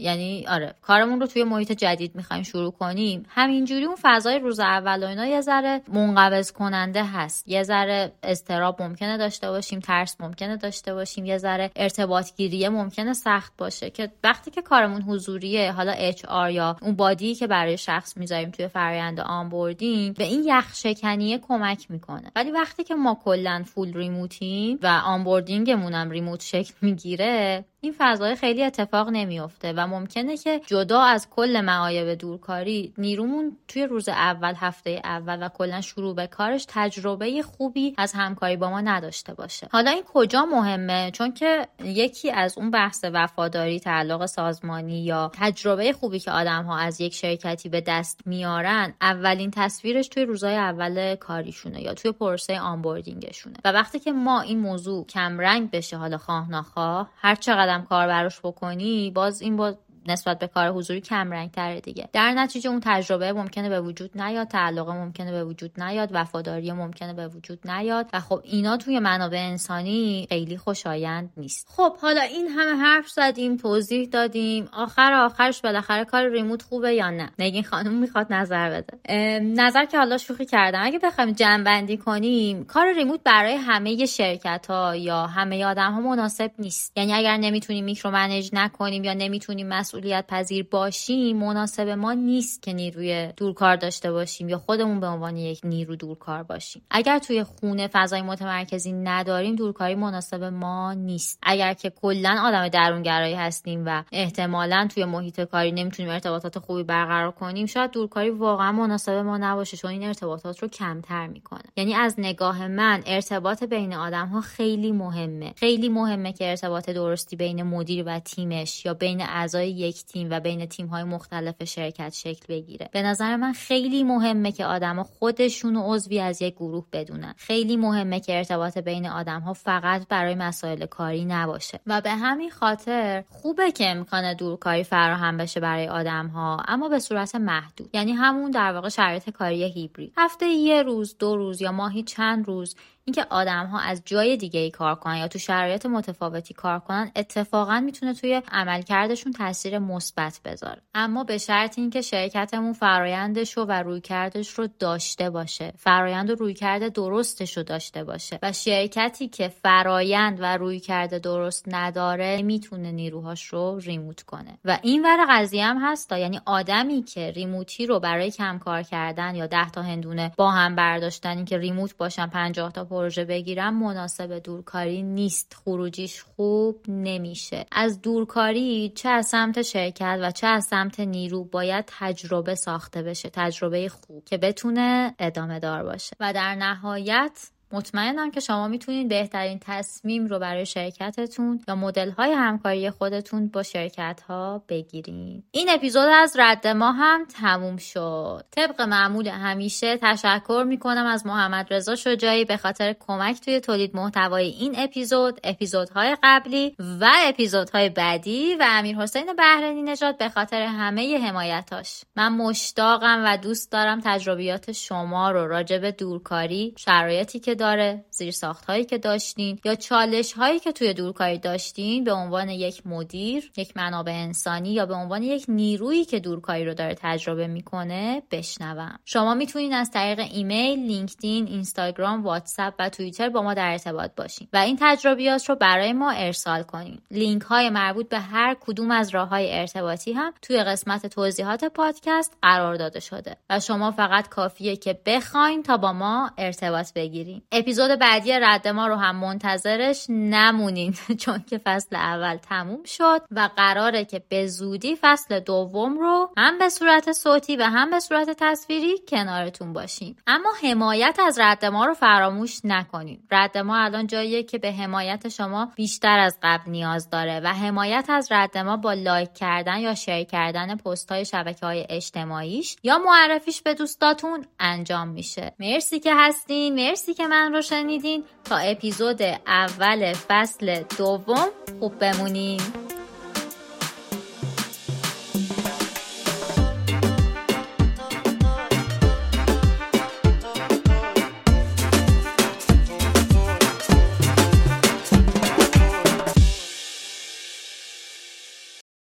یعنی 0.00 0.44
آره 0.48 0.74
کارمون 0.82 1.20
رو 1.20 1.26
توی 1.26 1.44
محیط 1.44 1.72
جدید 1.72 2.16
می‌خوایم 2.16 2.42
شروع 2.42 2.72
کنیم 2.72 3.26
همینجوری 3.28 3.84
اون 3.84 3.96
فضای 4.02 4.38
روز 4.38 4.60
اول 4.60 5.04
و 5.04 5.06
اینا 5.06 5.26
یه 5.26 5.40
ذره 5.40 5.80
منقبض 5.92 6.52
کننده 6.52 7.04
هست. 7.04 7.48
یه 7.48 7.62
ذره 7.62 8.12
استرس 8.22 8.82
ممکنه 8.82 9.16
داشته 9.16 9.50
باشیم 9.50 9.80
ترس 9.80 10.16
ممکنه 10.20 10.56
داشته 10.56 10.94
باشیم 10.94 11.24
یه 11.24 11.38
ذره 11.38 11.70
ارتباط 11.76 12.30
گیریه 12.36 12.68
ممکنه 12.68 13.12
سخت 13.12 13.52
باشه 13.58 13.90
که 13.90 14.10
وقتی 14.24 14.50
که 14.50 14.62
کارمون 14.62 15.02
حضوریه 15.02 15.72
حالا 15.72 15.92
HR 15.92 16.24
یا 16.50 16.76
اون 16.82 16.96
buddy 16.96 17.28
ای 17.28 17.34
که 17.34 17.46
برای 17.46 17.78
شخص 17.78 18.16
می‌ذاریم 18.16 18.50
توی 18.50 18.68
فرآیند 18.68 19.20
onboarding 19.20 20.16
به 20.16 20.24
این 20.24 20.42
یخ 20.46 20.74
شکنیه 20.74 21.38
کمک 21.38 21.90
می‌کنه. 21.90 22.32
ولی 22.36 22.50
وقتی 22.50 22.84
که 22.84 22.94
ما 22.94 23.18
کلا 23.24 23.62
full 23.66 23.92
remote 23.94 24.57
یم 24.57 24.78
و 24.82 24.86
onboarding 24.86 25.69
مون 25.69 25.94
هم 25.94 26.10
remote 26.10 26.42
شکل 26.42 26.67
می‌گیره. 26.82 27.64
این 27.80 27.94
فضا 27.98 28.36
خیلی 28.36 28.64
اتفاق 28.64 29.08
نمیافته 29.08 29.72
و 29.76 29.86
ممکنه 29.86 30.36
که 30.36 30.60
جدا 30.66 31.02
از 31.02 31.30
کل 31.30 31.60
معایب 31.60 32.14
دورکاری 32.14 32.92
نیرومون 32.98 33.56
توی 33.68 33.86
روز 33.86 34.08
اول 34.08 34.54
هفته 34.56 35.00
اول 35.04 35.46
و 35.46 35.48
کلا 35.48 35.80
شروع 35.80 36.14
به 36.14 36.26
کارش 36.26 36.66
تجربه 36.68 37.42
خوبی 37.42 37.94
از 37.98 38.12
همکاری 38.12 38.56
با 38.56 38.70
ما 38.70 38.80
نداشته 38.80 39.34
باشه. 39.34 39.68
حالا 39.72 39.90
این 39.90 40.02
کجا 40.02 40.44
مهمه؟ 40.44 41.10
چون 41.10 41.32
که 41.32 41.68
یکی 41.84 42.30
از 42.30 42.58
اون 42.58 42.70
بحث 42.70 43.04
وفاداری 43.12 43.80
تعلق 43.80 44.26
سازمانی 44.26 45.04
یا 45.04 45.30
تجربه 45.34 45.92
خوبی 45.92 46.18
که 46.18 46.30
آدم 46.30 46.64
ها 46.64 46.78
از 46.78 47.00
یک 47.00 47.14
شرکتی 47.14 47.68
به 47.68 47.80
دست 47.80 48.20
میارن 48.26 48.94
اولین 49.00 49.50
تصویرش 49.50 50.08
توی 50.08 50.24
روزای 50.24 50.56
اول 50.56 51.14
کاریشونه 51.14 51.82
یا 51.82 51.94
توی 51.94 52.12
پروسه 52.12 52.60
آنبوردینگشونه. 52.60 53.56
و 53.64 53.72
وقتی 53.72 53.98
که 53.98 54.12
ما 54.12 54.40
این 54.40 54.58
موضوع 54.58 55.06
کمرنگ 55.06 55.70
بشه 55.70 55.96
حالا 55.96 56.18
خواه 56.18 56.50
نخواه 56.50 57.10
هر 57.16 57.34
چقدر 57.34 57.67
قدم 57.68 57.84
کار 57.84 58.06
براش 58.06 58.40
بکنی 58.40 59.10
باز 59.10 59.42
این 59.42 59.56
با 59.56 59.74
نسبت 60.08 60.38
به 60.38 60.46
کار 60.46 60.68
حضوری 60.68 61.00
کم 61.00 61.32
رنگ 61.32 61.50
تره 61.50 61.80
دیگه. 61.80 62.08
در 62.12 62.32
نتیجه 62.32 62.70
اون 62.70 62.80
تجربه 62.84 63.32
ممکنه 63.32 63.68
به 63.68 63.80
وجود 63.80 64.22
نیاد 64.22 64.48
تعلق 64.48 64.88
ممکنه 64.88 65.32
به 65.32 65.44
وجود 65.44 65.82
نیاد 65.82 66.08
وفاداری 66.12 66.72
ممکنه 66.72 67.12
به 67.12 67.28
وجود 67.28 67.70
نیاد 67.70 68.06
و 68.12 68.20
خب 68.20 68.40
اینا 68.44 68.76
توی 68.76 68.98
منابع 68.98 69.38
انسانی 69.38 70.26
خیلی 70.28 70.56
خوشایند 70.56 71.30
نیست. 71.36 71.68
خب 71.70 71.96
حالا 71.96 72.20
این 72.20 72.48
همه 72.48 72.82
حرف 72.82 73.08
زدیم 73.08 73.56
توضیح 73.56 74.08
دادیم. 74.08 74.68
آخر 74.72 75.12
آخرش 75.12 75.60
بالاخره 75.60 76.04
کار 76.04 76.28
ریموت 76.28 76.62
خوبه 76.62 76.94
یا 76.94 77.10
نه؟ 77.10 77.30
نگین 77.38 77.62
خانم 77.62 77.92
می‌خواد 77.92 78.32
نظر 78.32 78.70
بده. 78.70 78.98
نظر 79.40 79.84
که 79.84 79.98
حالا 79.98 80.18
شوخی 80.18 80.46
کردم. 80.46 80.80
اگه 80.82 80.98
بخوایم 80.98 81.32
جمع 81.32 81.64
بندی 81.64 81.96
کنیم 81.96 82.64
کار 82.64 82.94
ریموت 82.94 83.20
برای 83.24 83.54
همه 83.54 84.06
شرکت 84.06 84.66
ها 84.68 84.96
یا 84.96 85.26
همه 85.26 85.64
آدم 85.64 85.92
ها 85.92 86.00
مناسب 86.00 86.50
نیست. 86.58 86.92
یعنی 86.96 87.12
اگر 87.12 87.36
نمی‌تونیم 87.36 87.84
میکرو 87.84 88.10
منیج 88.10 88.50
نکنیم 88.52 89.04
یا 89.04 89.14
نمی‌تونیم 89.14 89.66
مسئولیت 89.98 90.24
پذیر 90.28 90.66
باشیم 90.70 91.36
مناسب 91.36 91.88
ما 91.88 92.12
نیست 92.12 92.62
که 92.62 92.72
نیروی 92.72 93.32
دورکار 93.36 93.76
داشته 93.76 94.12
باشیم 94.12 94.48
یا 94.48 94.58
خودمون 94.58 95.00
به 95.00 95.06
عنوان 95.06 95.36
یک 95.36 95.60
نیرو 95.64 95.96
دورکار 95.96 96.42
باشیم. 96.42 96.82
اگر 96.90 97.18
توی 97.18 97.44
خونه 97.44 97.88
فضای 97.92 98.22
متمرکزی 98.22 98.92
نداریم 98.92 99.56
دورکاری 99.56 99.94
مناسب 99.94 100.44
ما 100.44 100.92
نیست. 100.92 101.38
اگر 101.42 101.74
که 101.74 101.90
کلا 101.90 102.40
آدم 102.42 102.68
درونگرایی 102.68 103.34
هستیم 103.34 103.82
و 103.86 104.02
احتمالا 104.12 104.88
توی 104.94 105.04
محیط 105.04 105.40
کاری 105.40 105.72
نمی‌تونیم 105.72 106.12
ارتباطات 106.12 106.58
خوبی 106.58 106.82
برقرار 106.82 107.30
کنیم 107.30 107.66
شاید 107.66 107.90
دورکاری 107.90 108.30
واقعا 108.30 108.72
مناسب 108.72 109.12
ما 109.12 109.38
نباشه 109.38 109.76
چون 109.76 109.90
این 109.90 110.02
ارتباطات 110.02 110.58
رو 110.58 110.68
کمتر 110.68 111.26
می‌کنه. 111.26 111.62
یعنی 111.76 111.94
از 111.94 112.14
نگاه 112.18 112.68
من 112.68 113.02
ارتباط 113.06 113.64
بین 113.64 113.94
آدم 113.94 114.28
ها 114.28 114.40
خیلی 114.40 114.92
مهمه. 114.92 115.52
خیلی 115.56 115.88
مهمه 115.88 116.32
که 116.32 116.50
ارتباط 116.50 116.90
درستی 116.90 117.36
بین 117.36 117.62
مدیر 117.62 118.04
و 118.06 118.18
تیمش 118.18 118.86
یا 118.86 118.94
بین 118.94 119.20
اعضای 119.20 119.70
یک 119.88 120.04
تیم 120.04 120.28
و 120.30 120.40
بین 120.40 120.66
تیم 120.66 120.86
های 120.86 121.04
مختلف 121.04 121.64
شرکت 121.64 122.14
شکل 122.14 122.46
بگیره. 122.48 122.88
به 122.92 123.02
نظر 123.02 123.36
من 123.36 123.52
خیلی 123.52 124.04
مهمه 124.04 124.52
که 124.52 124.64
آدما 124.64 125.02
خودشون 125.02 125.76
و 125.76 125.94
عضوی 125.94 126.20
از 126.20 126.42
یک 126.42 126.54
گروه 126.54 126.86
بدونن. 126.92 127.34
خیلی 127.36 127.76
مهمه 127.76 128.20
که 128.20 128.36
ارتباط 128.36 128.78
بین 128.78 129.06
آدم 129.06 129.40
ها 129.40 129.52
فقط 129.52 130.08
برای 130.08 130.34
مسائل 130.34 130.86
کاری 130.86 131.24
نباشه. 131.24 131.80
و 131.86 132.00
به 132.00 132.10
همین 132.10 132.50
خاطر 132.50 133.24
خوبه 133.28 133.72
که 133.72 133.90
امکان 133.90 134.34
دورکاری 134.34 134.84
فراهم 134.84 135.36
بشه 135.36 135.60
برای 135.60 135.88
آدم 135.88 136.26
ها 136.26 136.62
اما 136.68 136.88
به 136.88 136.98
صورت 136.98 137.34
محدود. 137.34 137.90
یعنی 137.92 138.12
همون 138.12 138.50
در 138.50 138.72
واقع 138.72 138.88
شرایط 138.88 139.30
کاری 139.30 139.64
هیبرید. 139.64 140.12
هفته 140.16 140.46
یه 140.46 140.82
روز 140.82 141.16
دو 141.18 141.36
روز 141.36 141.62
یا 141.62 141.72
ماهی 141.72 142.02
چند 142.02 142.46
روز 142.46 142.76
اینکه 143.08 143.26
آدم 143.30 143.66
ها 143.66 143.80
از 143.80 144.02
جای 144.04 144.36
دیگه 144.36 144.60
ای 144.60 144.70
کار 144.70 144.94
کنن 144.94 145.16
یا 145.16 145.28
تو 145.28 145.38
شرایط 145.38 145.86
متفاوتی 145.86 146.54
کار 146.54 146.78
کنن 146.78 147.10
اتفاقا 147.16 147.80
می‌تونه 147.80 148.14
توی 148.14 148.42
عملکردشون 148.52 149.32
تاثیر 149.32 149.78
مثبت 149.78 150.40
بذاره. 150.44 150.82
اما 150.94 151.24
به 151.24 151.38
شرط 151.38 151.78
اینکه 151.78 152.00
شرکتمون 152.00 152.72
فرایندش 152.72 153.56
رو 153.56 153.64
و 153.64 153.72
رویکردش 153.72 154.50
رو 154.50 154.68
داشته 154.78 155.30
باشه 155.30 155.72
فرایند 155.76 156.30
و 156.30 156.34
رویکرد 156.34 156.92
درستش 156.92 157.56
رو 157.56 157.62
داشته 157.62 158.04
باشه 158.04 158.38
و 158.42 158.52
شرکتی 158.52 159.28
که 159.28 159.48
فرایند 159.48 160.40
و 160.40 160.56
رویکرد 160.56 161.18
درست 161.18 161.64
نداره 161.66 162.42
می‌تونه 162.42 162.92
نیروهاش 162.92 163.44
رو 163.44 163.78
ریموت 163.78 164.22
کنه. 164.22 164.58
و 164.64 164.78
این 164.82 165.04
ور 165.04 165.26
قضیه 165.30 165.64
هم 165.64 165.78
هست 165.82 166.12
یعنی 166.12 166.40
آدمی 166.46 167.02
که 167.02 167.30
ریموتی 167.30 167.86
رو 167.86 168.00
برای 168.00 168.30
کم 168.30 168.58
کار 168.58 168.82
کردن 168.82 169.34
یا 169.34 169.46
ده 169.46 169.70
تا 169.70 169.82
هندونه 169.82 170.32
با 170.36 170.50
هم 170.50 170.74
برداشتن 170.76 171.44
که 171.44 171.58
ریموت 171.58 171.96
باشن 171.96 172.26
50 172.26 172.72
تا 172.72 172.84
پروژه 172.98 173.24
بگیرم 173.24 173.74
مناسب 173.74 174.38
دورکاری 174.38 175.02
نیست. 175.02 175.56
خروجیش 175.64 176.22
خوب 176.22 176.84
نمیشه. 176.88 177.66
از 177.72 178.00
دورکاری 178.00 178.92
چه 178.94 179.08
از 179.08 179.26
سمت 179.26 179.62
شرکت 179.62 180.18
و 180.22 180.30
چه 180.30 180.46
از 180.46 180.64
سمت 180.64 181.00
نیرو 181.00 181.44
باید 181.44 181.84
تجربه 181.98 182.54
ساخته 182.54 183.02
بشه 183.02 183.30
تجربه 183.32 183.88
خوب 183.88 184.24
که 184.24 184.38
بتونه 184.38 185.14
ادامه 185.18 185.58
دار 185.58 185.82
باشه. 185.82 186.16
و 186.20 186.32
در 186.32 186.54
نهایت 186.54 187.50
مطمئنم 187.72 188.30
که 188.30 188.40
شما 188.40 188.68
می‌تونید 188.68 189.08
بهترین 189.08 189.58
تصمیم 189.62 190.26
رو 190.26 190.38
برای 190.38 190.66
شرکتتون 190.66 191.60
یا 191.68 191.74
مدل 191.74 192.10
های 192.10 192.32
همکاری 192.32 192.90
خودتون 192.90 193.48
با 193.48 193.62
شرکت 193.62 194.20
ها 194.28 194.62
بگیرید 194.68 195.44
این 195.50 195.70
اپیزود 195.70 196.08
از 196.14 196.36
رد 196.38 196.66
ما 196.66 196.92
هم 196.92 197.24
تموم 197.24 197.76
شد. 197.76 198.44
طبق 198.50 198.80
معمول 198.80 199.28
همیشه 199.28 199.96
تشکر 199.96 200.64
می‌کنم 200.68 201.06
از 201.06 201.26
محمدرضا 201.26 201.96
شجاعی 201.96 202.44
به 202.44 202.56
خاطر 202.56 202.94
کمک 203.00 203.40
توی 203.40 203.60
تولید 203.60 203.96
محتوای 203.96 204.46
این 204.46 204.74
اپیزود 204.78 205.40
اپیزودهای 205.44 206.16
قبلی 206.22 206.76
و 207.00 207.10
اپیزودهای 207.26 207.88
بعدی 207.88 208.54
و 208.54 208.64
امیرحسین 208.68 209.32
بهرنی 209.32 209.82
نژاد 209.82 210.18
به 210.18 210.28
خاطر 210.28 210.62
همه 210.62 211.18
حمایتاش. 211.18 212.04
من 212.16 212.28
مشتاقم 212.28 213.22
و 213.24 213.36
دوست 213.36 213.72
دارم 213.72 214.00
تجربیات 214.04 214.72
شما 214.72 215.30
رو 215.30 215.46
راجع 215.46 215.78
به 215.78 215.92
دورکاری 215.92 216.74
شرایطی 216.78 217.40
که 217.40 217.54
داره 217.58 218.04
زیر 218.10 218.30
ساخت 218.30 218.64
هایی 218.64 218.84
که 218.84 218.98
داشتین 218.98 219.58
یا 219.64 219.74
چالش 219.74 220.32
هایی 220.32 220.58
که 220.58 220.72
توی 220.72 220.94
دورکاری 220.94 221.38
داشتین 221.38 222.04
به 222.04 222.12
عنوان 222.12 222.48
یک 222.48 222.86
مدیر 222.86 223.52
یک 223.56 223.76
منابع 223.76 224.12
انسانی 224.12 224.72
یا 224.72 224.86
به 224.86 224.94
عنوان 224.94 225.22
یک 225.22 225.44
نیرویی 225.48 226.04
که 226.04 226.20
دورکاری 226.20 226.64
رو 226.64 226.74
داره 226.74 226.94
تجربه 226.94 227.46
می‌کنه 227.46 228.22
بشنوم. 228.30 228.98
شما 229.04 229.34
می‌تونین 229.34 229.74
از 229.74 229.90
طریق 229.90 230.18
ایمیل 230.32 230.78
لینکدین 230.78 231.46
اینستاگرام 231.46 232.22
واتساپ 232.22 232.74
و 232.78 232.88
توییتر 232.88 233.28
با 233.28 233.42
ما 233.42 233.54
در 233.54 233.70
ارتباط 233.70 234.10
باشین 234.16 234.48
و 234.52 234.56
این 234.56 234.76
تجربیات 234.80 235.48
رو 235.48 235.54
برای 235.54 235.92
ما 235.92 236.10
ارسال 236.10 236.62
کنین. 236.62 236.98
لینک 237.10 237.42
های 237.42 237.70
مربوط 237.70 238.08
به 238.08 238.18
هر 238.18 238.56
کدوم 238.60 238.90
از 238.90 239.14
راه 239.14 239.28
های 239.28 239.58
ارتباطی 239.58 240.12
هم 240.12 240.32
توی 240.42 240.62
قسمت 240.62 241.06
توضیحات 241.06 241.64
پادکست 241.64 242.36
قرار 242.42 242.74
داده 242.74 243.00
شده 243.00 243.36
و 243.50 243.60
شما 243.60 243.90
فقط 243.90 244.28
کافیه 244.28 244.76
که 244.76 245.00
بخواین 245.06 245.62
تا 245.62 245.76
با 245.76 245.92
ما 245.92 246.30
ارتباط 246.38 246.92
بگیرین. 246.92 247.42
اپیزود 247.52 247.90
بعدی 247.90 248.32
رد 248.32 248.68
ما 248.68 248.86
رو 248.86 248.94
هم 248.94 249.16
منتظرش 249.16 250.06
نمونین 250.08 250.94
چون 251.22 251.44
که 251.50 251.58
فصل 251.58 251.96
اول 251.96 252.36
تموم 252.36 252.84
شد 252.84 253.22
و 253.30 253.48
قراره 253.56 254.04
که 254.04 254.22
به 254.28 254.46
زودی 254.46 254.96
فصل 255.00 255.40
دوم 255.40 255.98
رو 255.98 256.30
هم 256.36 256.58
به 256.58 256.68
صورت 256.68 257.12
صوتی 257.12 257.56
و 257.56 257.62
هم 257.62 257.90
به 257.90 258.00
صورت 258.00 258.36
تصویری 258.40 258.98
کنارتون 259.08 259.72
باشیم. 259.72 260.16
اما 260.26 260.48
حمایت 260.62 261.18
از 261.26 261.38
رد 261.38 261.64
ما 261.64 261.86
رو 261.86 261.94
فراموش 261.94 262.60
نکنید 262.64 263.20
رد 263.30 263.58
ما 263.58 263.76
الان 263.76 264.06
جاییه 264.06 264.42
که 264.42 264.58
به 264.58 264.72
حمایت 264.72 265.28
شما 265.28 265.72
بیشتر 265.76 266.18
از 266.18 266.38
قبل 266.42 266.70
نیاز 266.70 267.10
داره 267.10 267.40
و 267.40 267.48
حمایت 267.48 268.06
از 268.08 268.32
رد 268.32 268.58
ما 268.58 268.76
با 268.76 268.92
لایک 268.92 269.34
کردن 269.34 269.78
یا 269.78 269.94
شیر 269.94 270.24
کردن 270.24 270.76
پست 270.76 271.12
های 271.12 271.24
شبکه 271.24 271.66
های 271.66 271.86
اجتماعیش 271.88 272.76
یا 272.82 272.98
معرفیش 272.98 273.62
به 273.62 273.74
دوستاتون 273.74 274.44
انجام 274.60 275.08
میشه. 275.08 275.54
مرسی 275.58 276.00
که 276.00 276.12
هستین 276.14 276.74
مرسی 276.74 277.14
که 277.14 277.26
من 277.38 277.54
رو 277.54 277.62
شنیدین. 277.62 278.24
تا 278.44 278.56
اپیزود 278.56 279.22
اول 279.46 280.12
فصل 280.28 280.82
دوم 280.98 281.48
خوب 281.80 281.98
بمونین. 281.98 282.60